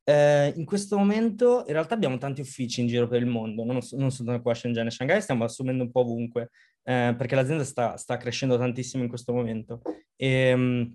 Eh, 0.06 0.52
in 0.56 0.66
questo 0.66 0.98
momento 0.98 1.64
in 1.66 1.72
realtà 1.72 1.94
abbiamo 1.94 2.18
tanti 2.18 2.42
uffici 2.42 2.82
in 2.82 2.88
giro 2.88 3.08
per 3.08 3.22
il 3.22 3.26
mondo, 3.26 3.64
non, 3.64 3.78
non 3.92 4.10
soltanto 4.10 4.42
qua 4.42 4.52
a 4.52 4.54
Shenzhen 4.54 4.86
e 4.86 4.90
Shanghai, 4.90 5.22
stiamo 5.22 5.44
assumendo 5.44 5.82
un 5.82 5.90
po' 5.90 6.00
ovunque 6.00 6.50
eh, 6.82 7.14
perché 7.16 7.34
l'azienda 7.34 7.64
sta, 7.64 7.96
sta, 7.96 8.18
crescendo 8.18 8.58
tantissimo 8.58 9.02
in 9.02 9.08
questo 9.08 9.32
momento. 9.32 9.80
E, 10.16 10.52
um, 10.52 10.94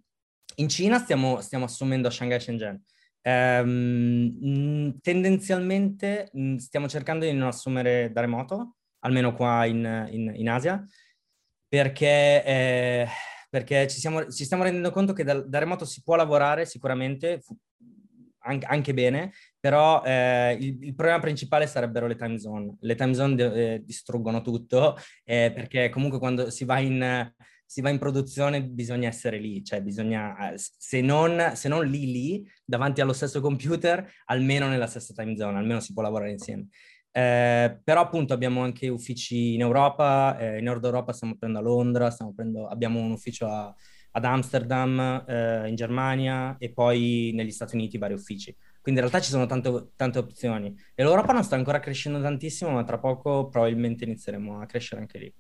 in 0.56 0.70
Cina 0.70 1.00
stiamo, 1.00 1.42
stiamo, 1.42 1.66
assumendo 1.66 2.08
a 2.08 2.12
Shanghai 2.12 2.38
e 2.38 2.42
Shenzhen. 2.42 2.84
Um, 3.22 5.00
tendenzialmente 5.02 6.32
stiamo 6.58 6.88
cercando 6.88 7.26
di 7.26 7.34
non 7.34 7.48
assumere 7.48 8.12
da 8.12 8.22
remoto, 8.22 8.76
almeno 9.00 9.34
qua 9.34 9.66
in, 9.66 10.08
in, 10.12 10.32
in 10.36 10.50
Asia, 10.50 10.84
perché, 11.68 12.44
eh, 12.44 13.08
perché 13.50 13.88
ci, 13.88 14.00
siamo, 14.00 14.30
ci, 14.32 14.46
stiamo 14.46 14.64
rendendo 14.64 14.92
conto 14.92 15.14
che 15.14 15.24
da, 15.24 15.42
da 15.42 15.60
remoto 15.60 15.86
si 15.86 16.02
può 16.04 16.16
lavorare 16.16 16.66
sicuramente, 16.66 17.42
anche, 18.42 18.94
bene, 18.94 19.32
però 19.60 20.04
eh, 20.04 20.58
il, 20.60 20.78
il, 20.82 20.96
problema 20.96 21.20
principale 21.20 21.68
sarebbero 21.68 22.08
le 22.08 22.16
time 22.16 22.40
zone. 22.40 22.76
Le 22.80 22.96
time 22.96 23.14
zone 23.14 23.54
eh, 23.54 23.82
distruggono 23.84 24.42
tutto, 24.42 24.98
eh, 25.24 25.52
perché 25.54 25.90
comunque 25.90 26.20
quando 26.20 26.50
si 26.50 26.66
va 26.66 26.80
in 26.80 27.32
si 27.70 27.82
va 27.82 27.92
in 27.92 28.00
produzione 28.00 28.64
bisogna 28.64 29.08
essere 29.08 29.38
lì, 29.38 29.64
cioè 29.64 29.80
bisogna, 29.84 30.54
eh, 30.54 30.56
se 30.58 31.02
non, 31.02 31.52
se 31.54 31.70
non 31.70 31.86
lì 31.86 32.12
lì, 32.12 32.52
davanti 32.66 33.00
allo 33.00 33.14
stesso 33.14 33.42
computer, 33.42 34.12
almeno 34.26 34.68
nella 34.68 34.88
stessa 34.88 35.14
time 35.14 35.38
zone, 35.38 35.60
almeno 35.60 35.80
si 35.80 35.94
può 35.94 36.02
lavorare 36.02 36.32
insieme. 36.32 36.70
Eh, 37.12 37.80
però 37.84 38.02
appunto 38.02 38.34
abbiamo 38.34 38.64
anche 38.64 38.88
uffici 38.88 39.54
in 39.54 39.62
Europa, 39.62 40.36
eh, 40.40 40.58
in 40.58 40.64
Nord 40.64 40.84
Europa 40.84 41.14
stiamo 41.14 41.34
aprendo 41.34 41.60
a 41.60 41.62
Londra, 41.62 42.16
aprendo, 42.18 42.68
abbiamo 42.68 43.00
un 43.00 43.12
ufficio 43.12 43.46
a, 43.46 43.76
ad 44.12 44.26
Amsterdam, 44.26 45.24
eh, 45.28 45.68
in 45.68 45.76
Germania 45.76 46.56
e 46.58 46.72
poi 46.72 47.32
negli 47.34 47.52
Stati 47.52 47.76
Uniti 47.76 47.98
vari 47.98 48.14
uffici. 48.14 48.56
Quindi 48.82 49.02
in 49.02 49.08
realtà 49.08 49.20
ci 49.20 49.32
sono 49.32 49.46
tante, 49.46 49.90
tante 49.96 50.20
opzioni. 50.20 50.74
E 50.96 51.04
l'Europa 51.04 51.34
non 51.34 51.44
sta 51.44 51.56
ancora 51.56 51.80
crescendo 51.80 52.22
tantissimo, 52.22 52.72
ma 52.72 52.84
tra 52.84 52.98
poco 52.98 53.50
probabilmente 53.50 54.06
inizieremo 54.06 54.62
a 54.62 54.66
crescere 54.66 55.02
anche 55.02 55.18
lì. 55.20 55.34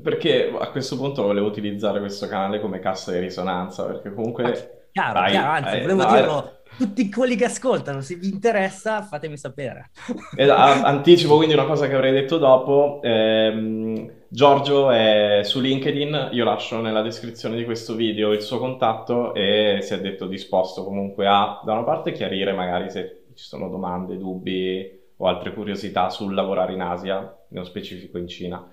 Perché 0.00 0.50
a 0.58 0.70
questo 0.70 0.96
punto 0.96 1.22
volevo 1.22 1.48
utilizzare 1.48 1.98
questo 1.98 2.26
canale 2.26 2.60
come 2.60 2.78
cassa 2.78 3.12
di 3.12 3.18
risonanza, 3.18 3.84
perché 3.84 4.14
comunque... 4.14 4.44
Ah, 4.44 4.88
chiaro, 4.92 5.18
hai, 5.18 5.30
chiaro, 5.32 5.50
anzi, 5.52 5.68
hai, 5.68 5.80
volevo 5.82 6.02
hai, 6.02 6.16
dirlo 6.16 6.61
tutti 6.76 7.10
quelli 7.10 7.36
che 7.36 7.44
ascoltano, 7.44 8.00
se 8.00 8.16
vi 8.16 8.28
interessa 8.28 9.02
fatemi 9.02 9.36
sapere. 9.36 9.90
Anticipo 10.36 11.36
quindi 11.36 11.54
una 11.54 11.66
cosa 11.66 11.88
che 11.88 11.94
avrei 11.94 12.12
detto 12.12 12.38
dopo. 12.38 13.00
Eh, 13.02 14.20
Giorgio 14.28 14.90
è 14.90 15.40
su 15.44 15.60
LinkedIn, 15.60 16.30
io 16.32 16.44
lascio 16.44 16.80
nella 16.80 17.02
descrizione 17.02 17.56
di 17.56 17.64
questo 17.64 17.94
video 17.94 18.32
il 18.32 18.40
suo 18.40 18.58
contatto 18.58 19.34
e 19.34 19.80
si 19.82 19.92
è 19.92 20.00
detto 20.00 20.26
disposto 20.26 20.84
comunque 20.84 21.26
a, 21.26 21.60
da 21.64 21.72
una 21.72 21.84
parte, 21.84 22.12
chiarire 22.12 22.52
magari 22.52 22.90
se 22.90 23.24
ci 23.34 23.44
sono 23.44 23.68
domande, 23.68 24.16
dubbi 24.16 25.00
o 25.16 25.26
altre 25.26 25.52
curiosità 25.52 26.08
sul 26.10 26.34
lavorare 26.34 26.72
in 26.72 26.80
Asia, 26.80 27.36
nello 27.48 27.64
specifico 27.64 28.18
in 28.18 28.26
Cina. 28.26 28.66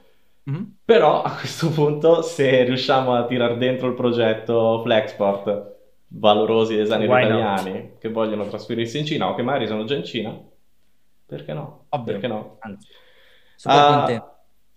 Mm-hmm. 0.50 0.64
Però 0.86 1.22
a 1.22 1.32
questo 1.32 1.70
punto, 1.70 2.22
se 2.22 2.64
riusciamo 2.64 3.14
a 3.14 3.26
tirar 3.26 3.58
dentro 3.58 3.88
il 3.88 3.94
progetto 3.94 4.82
Flexport 4.82 5.78
valorosi 6.10 6.76
designer 6.76 7.08
Why 7.08 7.26
italiani 7.26 7.72
not? 7.72 7.98
che 8.00 8.10
vogliono 8.10 8.48
trasferirsi 8.48 9.00
in 9.00 9.06
Cina 9.06 9.30
o 9.30 9.36
che 9.36 9.42
magari 9.42 9.68
sono 9.68 9.86
già 9.86 9.96
in 9.96 10.04
Cina, 10.04 10.38
perché 11.26 11.54
no? 11.54 11.86
Ovvio. 11.90 12.14
Perché 12.14 12.28
no? 12.28 12.58
Anzi, 12.60 12.88
uh, 13.66 14.24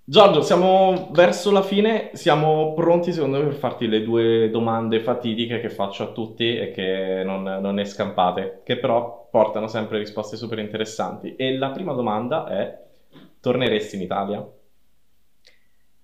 Giorgio, 0.05 0.42
siamo 0.42 1.11
verso 1.12 1.51
la 1.51 1.62
fine, 1.62 2.11
siamo 2.14 2.75
pronti 2.75 3.12
secondo 3.12 3.38
me 3.38 3.45
per 3.45 3.55
farti 3.55 3.87
le 3.87 4.03
due 4.03 4.51
domande 4.51 5.01
fatidiche 5.01 5.61
che 5.61 5.71
faccio 5.71 6.03
a 6.03 6.12
tutti 6.12 6.57
e 6.57 6.71
che 6.71 7.23
non, 7.25 7.42
non 7.42 7.75
ne 7.75 7.85
scampate, 7.85 8.62
che 8.64 8.79
però 8.79 9.29
portano 9.31 9.68
sempre 9.68 9.99
risposte 9.99 10.37
super 10.37 10.59
interessanti. 10.59 11.37
E 11.37 11.57
la 11.57 11.71
prima 11.71 11.92
domanda 11.92 12.47
è, 12.47 12.79
torneresti 13.40 13.97
in 13.97 14.03
Italia? 14.03 14.47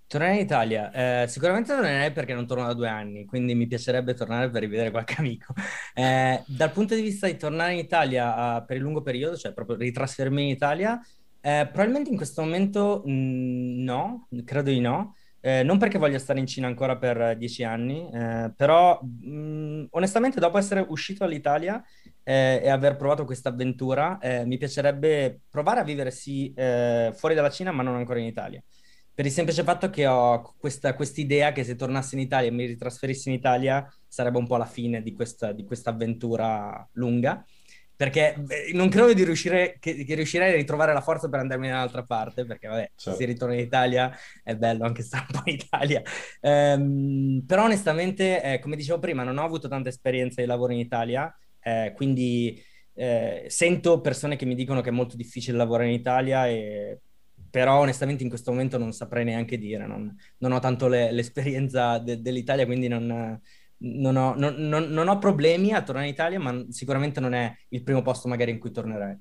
Tornare 0.09 0.37
in 0.37 0.41
Italia, 0.41 0.91
eh, 1.23 1.29
sicuramente 1.29 1.75
tornerei 1.75 2.11
perché 2.13 2.33
non 2.33 2.47
torno 2.47 2.65
da 2.65 2.73
due 2.73 2.89
anni, 2.89 3.27
quindi 3.27 3.55
mi 3.55 3.67
piacerebbe 3.67 4.15
tornare 4.15 4.49
per 4.49 4.63
rivedere 4.63 4.91
qualche 4.91 5.17
amico. 5.19 5.53
Eh, 5.95 6.43
dal 6.47 6.73
punto 6.73 6.95
di 6.95 7.03
vista 7.03 7.27
di 7.27 7.37
tornare 7.37 7.75
in 7.75 7.79
Italia 7.79 8.57
uh, 8.57 8.65
per 8.65 8.77
il 8.77 8.83
lungo 8.83 9.03
periodo, 9.03 9.37
cioè 9.37 9.53
proprio 9.53 9.77
ritrasferirmi 9.77 10.45
in 10.45 10.49
Italia, 10.49 10.99
eh, 11.43 11.69
probabilmente 11.71 12.09
in 12.09 12.17
questo 12.17 12.41
momento 12.41 13.03
mh, 13.05 13.11
mm, 13.13 13.83
no, 13.85 14.29
credo 14.47 14.71
di 14.71 14.81
no. 14.81 15.15
Eh, 15.41 15.63
non 15.63 15.77
perché 15.77 15.99
voglia 15.99 16.19
stare 16.19 16.41
in 16.41 16.47
Cina 16.47 16.67
ancora 16.67 16.97
per 16.97 17.37
dieci 17.37 17.63
anni, 17.63 18.09
eh, 18.11 18.51
però 18.57 18.99
mh, 19.03 19.31
mm, 19.31 19.85
onestamente 19.91 20.41
dopo 20.41 20.57
essere 20.57 20.85
uscito 20.89 21.25
dall'Italia 21.25 21.83
eh, 22.23 22.61
e 22.65 22.71
aver 22.71 22.97
provato 22.97 23.25
questa 23.27 23.51
avventura, 23.51 24.19
mi 24.45 24.57
piacerebbe 24.57 25.41
provare 25.51 25.81
a 25.81 25.85
vivere 25.85 26.11
sì 26.11 26.53
fuori 26.55 27.35
dalla 27.35 27.51
Cina, 27.51 27.73
ma 27.73 27.83
non 27.83 27.95
ancora 27.97 28.19
in 28.19 28.27
Italia 28.27 28.63
per 29.19 29.27
il 29.27 29.33
semplice 29.33 29.65
fatto 29.65 29.91
che 29.91 30.07
ho 30.07 30.55
questa 30.57 30.95
idea 31.17 31.51
che 31.51 31.65
se 31.65 31.75
tornassi 31.75 32.15
in 32.15 32.21
Italia 32.21 32.51
e 32.51 32.53
mi 32.53 32.67
ritrasferissi 32.67 33.29
in 33.29 33.35
Italia 33.35 33.85
sarebbe 34.07 34.39
un 34.39 34.47
po' 34.47 34.57
la 34.57 34.65
fine 34.65 35.03
di 35.03 35.13
questa, 35.13 35.51
di 35.51 35.65
questa 35.65 35.91
avventura 35.91 36.89
lunga 36.93 37.45
perché 37.97 38.37
non 38.75 38.89
credo 38.89 39.13
di 39.13 39.25
riuscire 39.25 39.79
che, 39.81 40.05
che, 40.05 40.15
riuscirei 40.15 40.53
a 40.53 40.55
ritrovare 40.55 40.93
la 40.93 41.01
forza 41.01 41.29
per 41.29 41.41
andarmi 41.41 41.67
dall'altra 41.67 42.05
parte 42.05 42.47
perché 42.47 42.69
vabbè 42.69 42.93
certo. 42.95 43.11
se 43.11 43.17
si 43.17 43.25
ritorna 43.25 43.55
in 43.55 43.61
Italia 43.61 44.17
è 44.45 44.55
bello 44.55 44.85
anche 44.85 45.03
stare 45.03 45.27
un 45.33 45.41
po' 45.43 45.51
in 45.51 45.57
Italia 45.57 46.01
ehm, 46.41 47.43
però 47.45 47.65
onestamente 47.65 48.41
eh, 48.41 48.61
come 48.61 48.77
dicevo 48.77 49.01
prima 49.01 49.25
non 49.25 49.39
ho 49.39 49.45
avuto 49.45 49.67
tanta 49.67 49.89
esperienza 49.89 50.41
di 50.41 50.47
lavoro 50.47 50.73
in 50.73 50.79
Italia 50.79 51.37
eh, 51.61 51.93
quindi 51.97 52.63
eh, 52.95 53.47
sento 53.49 54.01
persone 54.01 54.37
che 54.37 54.47
mi 54.47 54.55
dicono 54.55 54.81
che 54.81 54.91
è 54.91 54.93
molto 54.93 55.17
difficile 55.17 55.57
lavorare 55.57 55.89
in 55.89 55.95
Italia 55.95 56.47
e 56.47 57.01
però 57.59 57.81
onestamente 57.81 58.23
in 58.23 58.29
questo 58.29 58.53
momento 58.53 58.79
non 58.79 58.93
saprei 58.93 59.25
neanche 59.25 59.59
dire, 59.59 59.85
non, 59.85 60.17
non 60.39 60.53
ho 60.53 60.61
tanto 60.61 60.87
le, 60.87 61.11
l'esperienza 61.11 61.99
de, 61.99 62.23
dell'Italia, 62.23 62.65
quindi 62.67 62.87
non, 62.87 63.41
non, 63.79 64.17
ho, 64.17 64.33
non, 64.37 65.09
ho, 65.09 65.19
problemi 65.19 65.73
a 65.73 65.83
tornare 65.83 66.07
in 66.07 66.13
Italia, 66.13 66.39
ma 66.39 66.65
sicuramente 66.69 67.19
non 67.19 67.35
è 67.35 67.53
il 67.71 67.83
primo 67.83 68.01
posto 68.01 68.29
magari 68.29 68.53
in 68.53 68.61
cui 68.61 68.71
tornerei. 68.71 69.19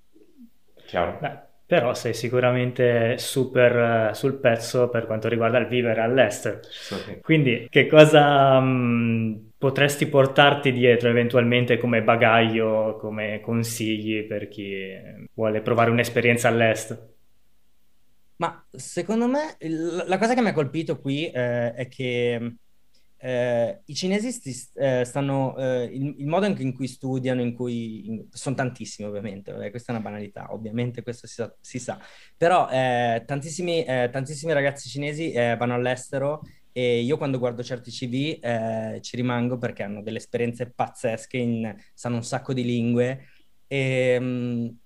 Chiaro. 0.86 1.18
Beh, 1.20 1.40
Però 1.66 1.96
sei 1.96 2.14
sicuramente 2.14 3.18
super 3.18 4.12
uh, 4.12 4.14
sul 4.14 4.36
pezzo 4.36 4.88
per 4.90 5.08
quanto 5.08 5.28
riguarda 5.28 5.58
il 5.58 5.66
vivere 5.66 6.02
all'estero. 6.02 6.60
Sì. 6.62 7.20
Quindi 7.20 7.66
che 7.72 7.88
cosa 7.88 8.60
mh, 8.60 9.54
potresti 9.58 10.06
portarti 10.06 10.72
dietro 10.72 11.10
eventualmente 11.10 11.80
come 11.80 12.04
bagaglio, 12.04 12.98
come 13.00 13.40
consigli 13.40 14.28
per 14.28 14.48
chi 14.48 14.92
vuole 15.34 15.62
provare 15.62 15.90
un'esperienza 15.90 16.50
all'estero? 16.50 17.16
Ma 18.38 18.66
secondo 18.72 19.28
me 19.28 19.56
il- 19.60 20.04
la 20.06 20.18
cosa 20.18 20.34
che 20.36 20.42
mi 20.42 20.50
ha 20.50 20.54
colpito 20.54 21.00
qui 21.00 21.26
eh, 21.30 21.74
è 21.74 21.88
che 21.88 22.56
eh, 23.20 23.82
i 23.86 23.96
cinesi 23.96 24.32
sti- 24.32 24.70
eh, 24.80 25.04
stanno, 25.06 25.58
eh, 25.58 25.86
il, 25.86 26.16
il 26.20 26.28
modo 26.28 26.46
in, 26.46 26.74
cui 26.76 26.88
studiano, 26.88 27.42
in 27.42 27.54
cui 27.56 28.06
in- 28.08 28.28
sono 28.32 28.56
tantissimi 28.56 29.08
ovviamente, 29.08 29.52
questa 29.72 29.92
è 29.92 29.96
una 29.96 30.04
banalità, 30.04 30.54
ovviamente 30.54 31.02
questo 31.02 31.26
si 31.28 31.34
sa, 31.34 31.56
si 31.60 31.80
sa. 31.80 32.00
però 32.38 32.70
eh, 32.70 33.24
tantissimi, 33.26 33.84
eh, 33.84 34.10
tantissimi 34.12 34.54
ragazzi 34.54 34.88
cinesi 34.90 35.32
vanno 35.34 35.74
all'estero 35.74 36.42
e 36.72 37.00
io 37.02 37.18
quando 37.18 37.40
guardo 37.40 37.64
certi 37.64 37.90
CV 37.92 38.38
eh, 38.44 39.00
ci 39.02 39.16
rimango 39.16 39.58
perché 39.58 39.82
hanno 39.82 40.04
delle 40.04 40.18
esperienze 40.20 40.72
pazzesche, 40.72 41.38
in- 41.38 41.76
sanno 41.96 42.18
un 42.18 42.24
sacco 42.24 42.54
di 42.54 42.64
lingue 42.64 43.26
e 43.68 44.20
mh, 44.20 44.78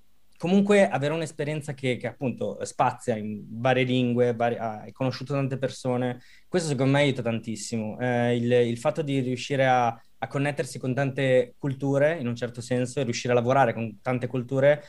comunque 0.41 0.89
avere 0.89 1.13
un'esperienza 1.13 1.75
che, 1.75 1.97
che 1.97 2.07
appunto 2.07 2.57
spazia 2.65 3.15
in 3.15 3.43
varie 3.47 3.83
lingue, 3.83 4.33
vari- 4.33 4.57
hai 4.57 4.91
conosciuto 4.91 5.33
tante 5.33 5.59
persone, 5.59 6.19
questo 6.47 6.69
secondo 6.69 6.93
me 6.93 7.01
aiuta 7.01 7.21
tantissimo. 7.21 7.99
Eh, 7.99 8.37
il, 8.37 8.51
il 8.51 8.77
fatto 8.79 9.03
di 9.03 9.19
riuscire 9.19 9.67
a, 9.67 9.89
a 9.89 10.27
connettersi 10.27 10.79
con 10.79 10.95
tante 10.95 11.53
culture, 11.59 12.17
in 12.19 12.25
un 12.25 12.35
certo 12.35 12.59
senso, 12.59 12.99
e 12.99 13.03
riuscire 13.03 13.33
a 13.33 13.35
lavorare 13.35 13.71
con 13.71 13.99
tante 14.01 14.25
culture, 14.25 14.81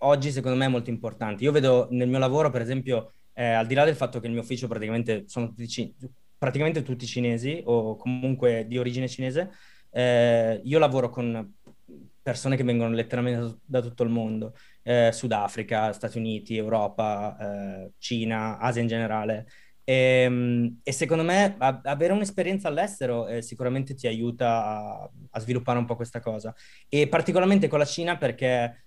oggi 0.00 0.30
secondo 0.30 0.58
me 0.58 0.66
è 0.66 0.68
molto 0.68 0.90
importante. 0.90 1.44
Io 1.44 1.52
vedo 1.52 1.88
nel 1.90 2.10
mio 2.10 2.18
lavoro, 2.18 2.50
per 2.50 2.60
esempio, 2.60 3.10
eh, 3.32 3.52
al 3.52 3.66
di 3.66 3.72
là 3.72 3.86
del 3.86 3.96
fatto 3.96 4.20
che 4.20 4.26
il 4.26 4.32
mio 4.32 4.42
ufficio 4.42 4.68
praticamente 4.68 5.24
sono 5.28 5.46
tutti, 5.54 5.94
praticamente 6.36 6.82
tutti 6.82 7.06
cinesi 7.06 7.62
o 7.64 7.96
comunque 7.96 8.66
di 8.66 8.76
origine 8.76 9.08
cinese, 9.08 9.50
eh, 9.92 10.60
io 10.62 10.78
lavoro 10.78 11.08
con 11.08 11.54
persone 12.24 12.56
che 12.56 12.64
vengono 12.64 12.94
letteralmente 12.94 13.58
da 13.64 13.82
tutto 13.82 14.02
il 14.02 14.08
mondo, 14.08 14.54
eh, 14.84 15.10
Sudafrica, 15.12 15.92
Stati 15.92 16.18
Uniti, 16.18 16.56
Europa, 16.56 17.36
eh, 17.86 17.92
Cina, 17.98 18.58
Asia 18.58 18.82
in 18.82 18.88
generale. 18.88 19.46
E, 19.86 20.26
mm, 20.28 20.66
e 20.82 20.92
secondo 20.92 21.22
me 21.24 21.56
a- 21.58 21.80
avere 21.84 22.12
un'esperienza 22.14 22.68
all'estero 22.68 23.26
eh, 23.26 23.42
sicuramente 23.42 23.94
ti 23.94 24.06
aiuta 24.06 24.64
a, 24.64 25.10
a 25.30 25.40
sviluppare 25.40 25.78
un 25.78 25.84
po' 25.86 25.96
questa 25.96 26.20
cosa. 26.20 26.54
E 26.88 27.08
particolarmente 27.08 27.68
con 27.68 27.78
la 27.78 27.84
Cina 27.84 28.16
perché 28.16 28.83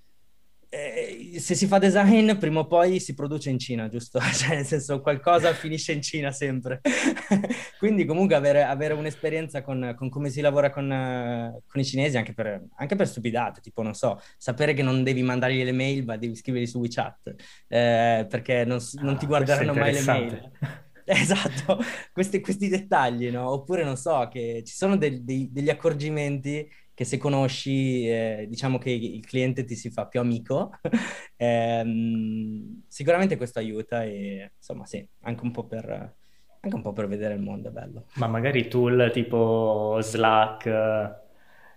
eh, 0.70 1.40
se 1.40 1.56
si 1.56 1.66
fa 1.68 1.78
design, 1.80 2.34
prima 2.38 2.60
o 2.62 2.68
poi 2.68 3.00
si 3.00 3.14
produce 3.14 3.50
in 3.50 3.60
Cina, 3.60 3.88
giusto? 3.90 4.20
Cioè, 4.34 4.56
nel 4.56 4.66
senso, 4.66 5.02
qualcosa 5.02 5.54
finisce 5.54 5.92
in 5.94 6.02
Cina 6.02 6.32
sempre. 6.32 6.82
Quindi, 7.78 8.06
comunque, 8.06 8.36
avere, 8.36 8.64
avere 8.64 8.94
un'esperienza 8.94 9.62
con, 9.62 9.94
con 9.98 10.10
come 10.10 10.30
si 10.30 10.42
lavora 10.42 10.70
con, 10.70 10.92
eh, 10.92 11.62
con 11.68 11.82
i 11.82 11.86
cinesi, 11.86 12.18
anche 12.18 12.34
per, 12.34 12.64
anche 12.76 12.96
per 12.96 13.08
stupidate, 13.08 13.62
tipo, 13.62 13.82
non 13.82 13.94
so, 13.94 14.20
sapere 14.38 14.74
che 14.74 14.84
non 14.84 15.04
devi 15.04 15.22
mandargli 15.24 15.64
le 15.64 15.72
mail, 15.72 16.04
ma 16.06 16.18
devi 16.18 16.36
scriverli 16.36 16.68
su 16.68 16.80
WeChat, 16.80 17.36
eh, 17.68 18.26
perché 18.30 18.66
non, 18.66 18.80
non 19.02 19.18
ti 19.18 19.26
Ah, 19.26 19.26
è 19.26 19.28
guarderanno 19.28 19.74
mai 19.74 19.94
le 19.94 20.02
mail. 20.02 20.52
Esatto, 21.10 21.80
questi, 22.12 22.42
questi 22.42 22.68
dettagli, 22.68 23.30
no? 23.32 23.50
Oppure, 23.50 23.84
non 23.86 23.96
so, 23.96 24.28
che 24.30 24.62
ci 24.66 24.74
sono 24.76 24.98
del- 24.98 25.24
dei- 25.24 25.50
degli 25.50 25.70
accorgimenti 25.70 26.70
che 26.98 27.06
se 27.06 27.20
conosci, 27.20 28.10
eh, 28.10 28.48
diciamo 28.50 28.80
che 28.80 28.90
il 28.90 29.24
cliente 29.24 29.66
ti 29.66 29.76
si 29.76 29.92
fa 29.92 30.08
più 30.08 30.20
amico. 30.20 30.72
Ehm, 31.40 32.82
sicuramente 32.88 33.38
questo 33.38 33.60
aiuta 33.60 34.04
e 34.04 34.54
insomma 34.58 34.88
sì, 34.88 35.08
anche 35.22 35.44
un 35.44 35.52
po' 35.52 35.68
per, 35.68 36.16
anche 36.60 36.76
un 36.76 36.82
po' 36.82 36.94
per 36.94 37.08
vedere 37.08 37.36
il 37.36 37.42
mondo, 37.42 37.70
è 37.70 37.72
bello. 37.72 38.06
Ma 38.16 38.26
magari 38.26 38.68
tool 38.68 39.12
tipo 39.14 40.00
Slack, 40.02 41.20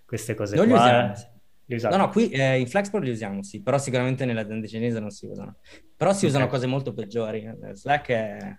queste 0.06 0.32
cose 0.32 0.58
li 0.58 0.66
qua, 0.66 0.80
usiamo, 0.80 1.12
eh, 1.12 1.16
sì. 1.16 1.26
li 1.66 1.78
No, 1.90 1.96
no, 1.98 2.08
qui 2.08 2.30
eh, 2.30 2.58
in 2.58 2.66
Flexport 2.66 3.04
li 3.04 3.10
usiamo, 3.10 3.42
sì, 3.42 3.60
però 3.60 3.76
sicuramente 3.76 4.24
nelle 4.24 4.40
aziende 4.40 4.66
cinesi 4.66 4.98
non 4.98 5.10
si 5.10 5.26
usano. 5.26 5.56
Però 5.94 6.14
si 6.14 6.24
usano 6.24 6.46
cose 6.46 6.66
molto 6.66 6.94
peggiori. 6.94 7.46
Slack 7.72 8.08
è 8.08 8.56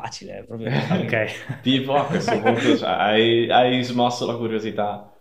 facile, 0.00 0.44
proprio... 0.44 0.70
ok. 1.02 1.60
Tipo 1.62 1.94
a 1.94 2.06
questo 2.06 2.38
punto 2.40 2.76
cioè, 2.76 2.88
hai, 2.88 3.50
hai 3.50 3.82
smosso 3.82 4.26
la 4.26 4.36
curiosità. 4.36 5.12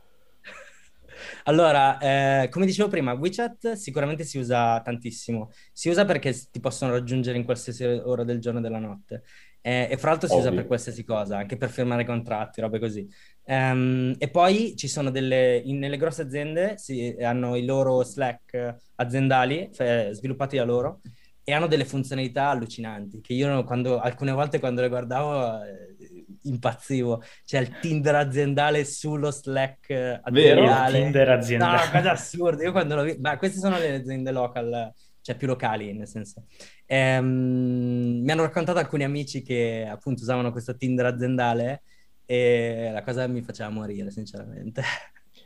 Allora, 1.45 1.97
eh, 2.43 2.49
come 2.49 2.65
dicevo 2.65 2.89
prima, 2.89 3.13
WeChat 3.13 3.73
sicuramente 3.73 4.23
si 4.23 4.37
usa 4.37 4.81
tantissimo. 4.81 5.49
Si 5.71 5.89
usa 5.89 6.05
perché 6.05 6.33
ti 6.51 6.59
possono 6.59 6.91
raggiungere 6.91 7.37
in 7.37 7.43
qualsiasi 7.45 7.83
ora 7.85 8.23
del 8.23 8.39
giorno 8.39 8.59
e 8.59 8.61
della 8.61 8.79
notte. 8.79 9.23
Eh, 9.61 9.87
e 9.89 9.97
fra 9.97 10.11
l'altro 10.11 10.29
si 10.29 10.37
usa 10.37 10.51
per 10.53 10.65
Ovvio. 10.65 10.67
qualsiasi 10.67 11.03
cosa, 11.03 11.37
anche 11.37 11.57
per 11.57 11.69
firmare 11.69 12.05
contratti, 12.05 12.61
robe 12.61 12.79
così. 12.79 13.07
Ehm, 13.45 14.15
e 14.17 14.29
poi 14.29 14.75
ci 14.77 14.87
sono 14.87 15.09
delle, 15.09 15.57
in- 15.57 15.79
nelle 15.79 15.97
grosse 15.97 16.21
aziende 16.21 16.77
si, 16.77 17.15
hanno 17.19 17.55
i 17.55 17.65
loro 17.65 18.03
Slack 18.03 18.75
aziendali, 18.95 19.69
cioè 19.73 20.09
sviluppati 20.11 20.57
da 20.57 20.63
loro, 20.63 21.01
e 21.49 21.53
hanno 21.53 21.67
delle 21.67 21.86
funzionalità 21.86 22.49
allucinanti, 22.49 23.21
che 23.21 23.31
io 23.31 23.63
quando, 23.63 23.99
alcune 24.01 24.33
volte 24.33 24.60
quando 24.60 24.81
le 24.81 24.89
guardavo 24.89 25.63
eh, 25.63 26.25
impazzivo. 26.41 27.23
C'è 27.45 27.62
il 27.62 27.79
Tinder 27.79 28.15
aziendale 28.15 28.83
sullo 28.83 29.31
Slack 29.31 29.89
eh, 29.91 30.21
Vero? 30.29 30.63
Il 30.63 30.67
aziendale. 30.67 31.01
Tinder 31.03 31.27
No, 31.27 31.33
aziendale. 31.36 31.89
cosa 31.89 32.12
assurda. 32.12 32.63
Io 32.63 32.73
quando 32.73 32.95
lo 32.95 33.03
vi... 33.03 33.15
Ma 33.21 33.38
queste 33.38 33.60
sono 33.60 33.77
le 33.77 33.95
aziende 33.95 34.31
local, 34.31 34.91
cioè 35.21 35.38
più 35.38 35.47
locali, 35.47 35.93
nel 35.93 36.10
senso. 36.10 36.47
Ehm, 36.86 38.19
mi 38.25 38.29
hanno 38.29 38.41
raccontato 38.41 38.79
alcuni 38.79 39.05
amici 39.05 39.41
che 39.41 39.88
appunto 39.89 40.23
usavano 40.23 40.51
questo 40.51 40.75
Tinder 40.75 41.05
aziendale 41.05 41.83
e 42.25 42.89
la 42.91 43.03
cosa 43.03 43.25
mi 43.27 43.41
faceva 43.41 43.69
morire, 43.69 44.12
sinceramente. 44.12 44.81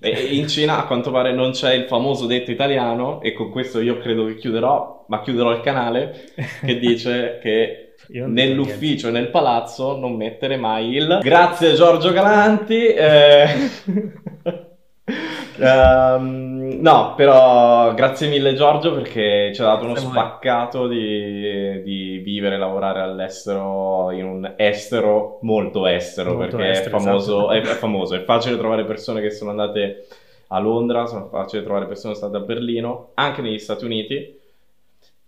E 0.04 0.36
in 0.36 0.48
Cina 0.48 0.80
a 0.80 0.86
quanto 0.86 1.12
pare 1.12 1.32
non 1.32 1.52
c'è 1.52 1.74
il 1.74 1.86
famoso 1.86 2.26
detto 2.26 2.50
italiano, 2.50 3.22
e 3.22 3.34
con 3.34 3.52
questo 3.52 3.80
io 3.80 4.00
credo 4.00 4.26
che 4.26 4.36
chiuderò, 4.36 5.06
ma 5.08 5.22
chiuderò 5.22 5.52
il 5.52 5.62
canale, 5.62 6.32
che 6.66 6.80
dice 6.80 7.40
che 7.42 7.94
nell'ufficio 8.10 9.10
e 9.10 9.12
nel 9.12 9.30
palazzo 9.30 9.96
non 9.98 10.16
mettere 10.16 10.58
mai 10.58 10.96
il 10.96 11.20
grazie 11.22 11.74
Giorgio 11.74 12.12
Galanti. 12.12 12.88
eh, 12.88 13.48
ehm, 15.62 16.80
no, 16.82 17.14
però 17.16 17.94
grazie 17.94 18.28
mille 18.28 18.54
Giorgio 18.54 18.94
perché 18.94 19.52
ci 19.54 19.62
ha 19.62 19.66
dato 19.66 19.86
uno 19.86 19.96
spaccato 19.96 20.88
di, 20.88 21.82
di 21.84 22.18
vivere 22.18 22.56
e 22.56 22.58
lavorare 22.58 23.02
all'estero 23.02 24.12
in 24.12 24.26
un 24.26 24.54
estero 24.58 25.40
molto 25.42 25.88
estero 25.88 26.34
Molto 26.34 26.58
perché 26.58 26.72
estero, 26.72 26.98
è 26.98 27.00
famoso, 27.00 27.52
esatto. 27.52 27.70
è, 27.70 27.72
è 27.72 27.78
famoso, 27.78 28.16
è 28.16 28.24
facile 28.24 28.58
trovare 28.58 28.86
persone 28.86 29.22
che 29.22 29.32
sono 29.32 29.52
andate 29.52 30.08
a 30.48 30.60
Londra, 30.60 31.06
sono 31.06 31.28
facile 31.28 31.64
trovare 31.64 31.86
persone 31.86 32.14
che 32.14 32.20
sono 32.20 32.32
state 32.32 32.44
a 32.44 32.46
Berlino, 32.46 33.12
anche 33.14 33.42
negli 33.42 33.60
Stati 33.60 33.86
Uniti. 33.86 34.40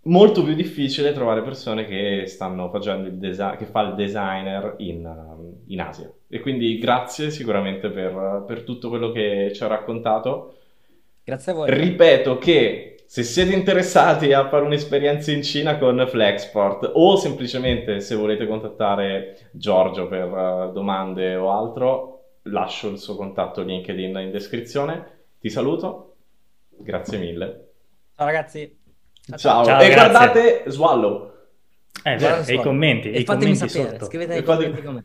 Molto 0.06 0.42
più 0.42 0.54
difficile 0.54 1.12
trovare 1.12 1.42
persone 1.42 1.86
che 1.86 2.24
stanno 2.26 2.68
facendo 2.68 3.08
il 3.08 3.14
design, 3.14 3.56
che 3.56 3.64
fa 3.64 3.80
il 3.82 3.94
designer 3.94 4.74
in, 4.78 5.04
um, 5.06 5.62
in 5.68 5.80
Asia. 5.80 6.10
E 6.28 6.40
quindi 6.40 6.78
grazie 6.78 7.30
sicuramente 7.30 7.88
per, 7.88 8.44
per 8.46 8.64
tutto 8.64 8.90
quello 8.90 9.10
che 9.12 9.52
ci 9.54 9.62
ha 9.62 9.66
raccontato. 9.66 10.56
Grazie 11.24 11.52
a 11.52 11.54
voi. 11.54 11.70
Ripeto 11.70 12.36
che 12.36 12.96
se 13.06 13.22
siete 13.22 13.54
interessati 13.54 14.32
a 14.32 14.48
fare 14.48 14.64
un'esperienza 14.64 15.30
in 15.30 15.42
Cina 15.42 15.78
con 15.78 16.04
Flexport 16.06 16.90
o 16.94 17.16
semplicemente 17.16 18.00
se 18.00 18.14
volete 18.14 18.46
contattare 18.46 19.48
Giorgio 19.52 20.06
per 20.06 20.26
uh, 20.26 20.72
domande 20.72 21.34
o 21.34 21.50
altro, 21.50 22.14
lascio 22.42 22.90
il 22.90 22.98
suo 22.98 23.16
contatto 23.16 23.62
LinkedIn 23.62 24.18
in 24.18 24.30
descrizione. 24.30 25.12
Ti 25.38 25.48
saluto, 25.48 26.16
grazie 26.76 27.16
mille. 27.16 27.68
Ciao 28.16 28.26
ragazzi. 28.26 28.82
Ciao, 29.36 29.64
Ciao, 29.64 29.80
e 29.80 29.88
grazie. 29.88 29.94
guardate 29.94 30.64
Swallow. 30.66 31.32
Eh, 32.02 32.16
Guarda 32.18 32.44
e 32.50 32.54
i 32.54 32.60
commenti, 32.60 33.10
E 33.10 33.20
i 33.20 33.24
fatemi 33.24 33.52
commenti 33.54 33.68
sapere, 33.68 33.90
sotto. 33.92 34.04
scrivete 34.06 34.32
E 34.32 34.34
nei 34.34 34.42
commenti 34.44 34.82
come. 34.82 35.04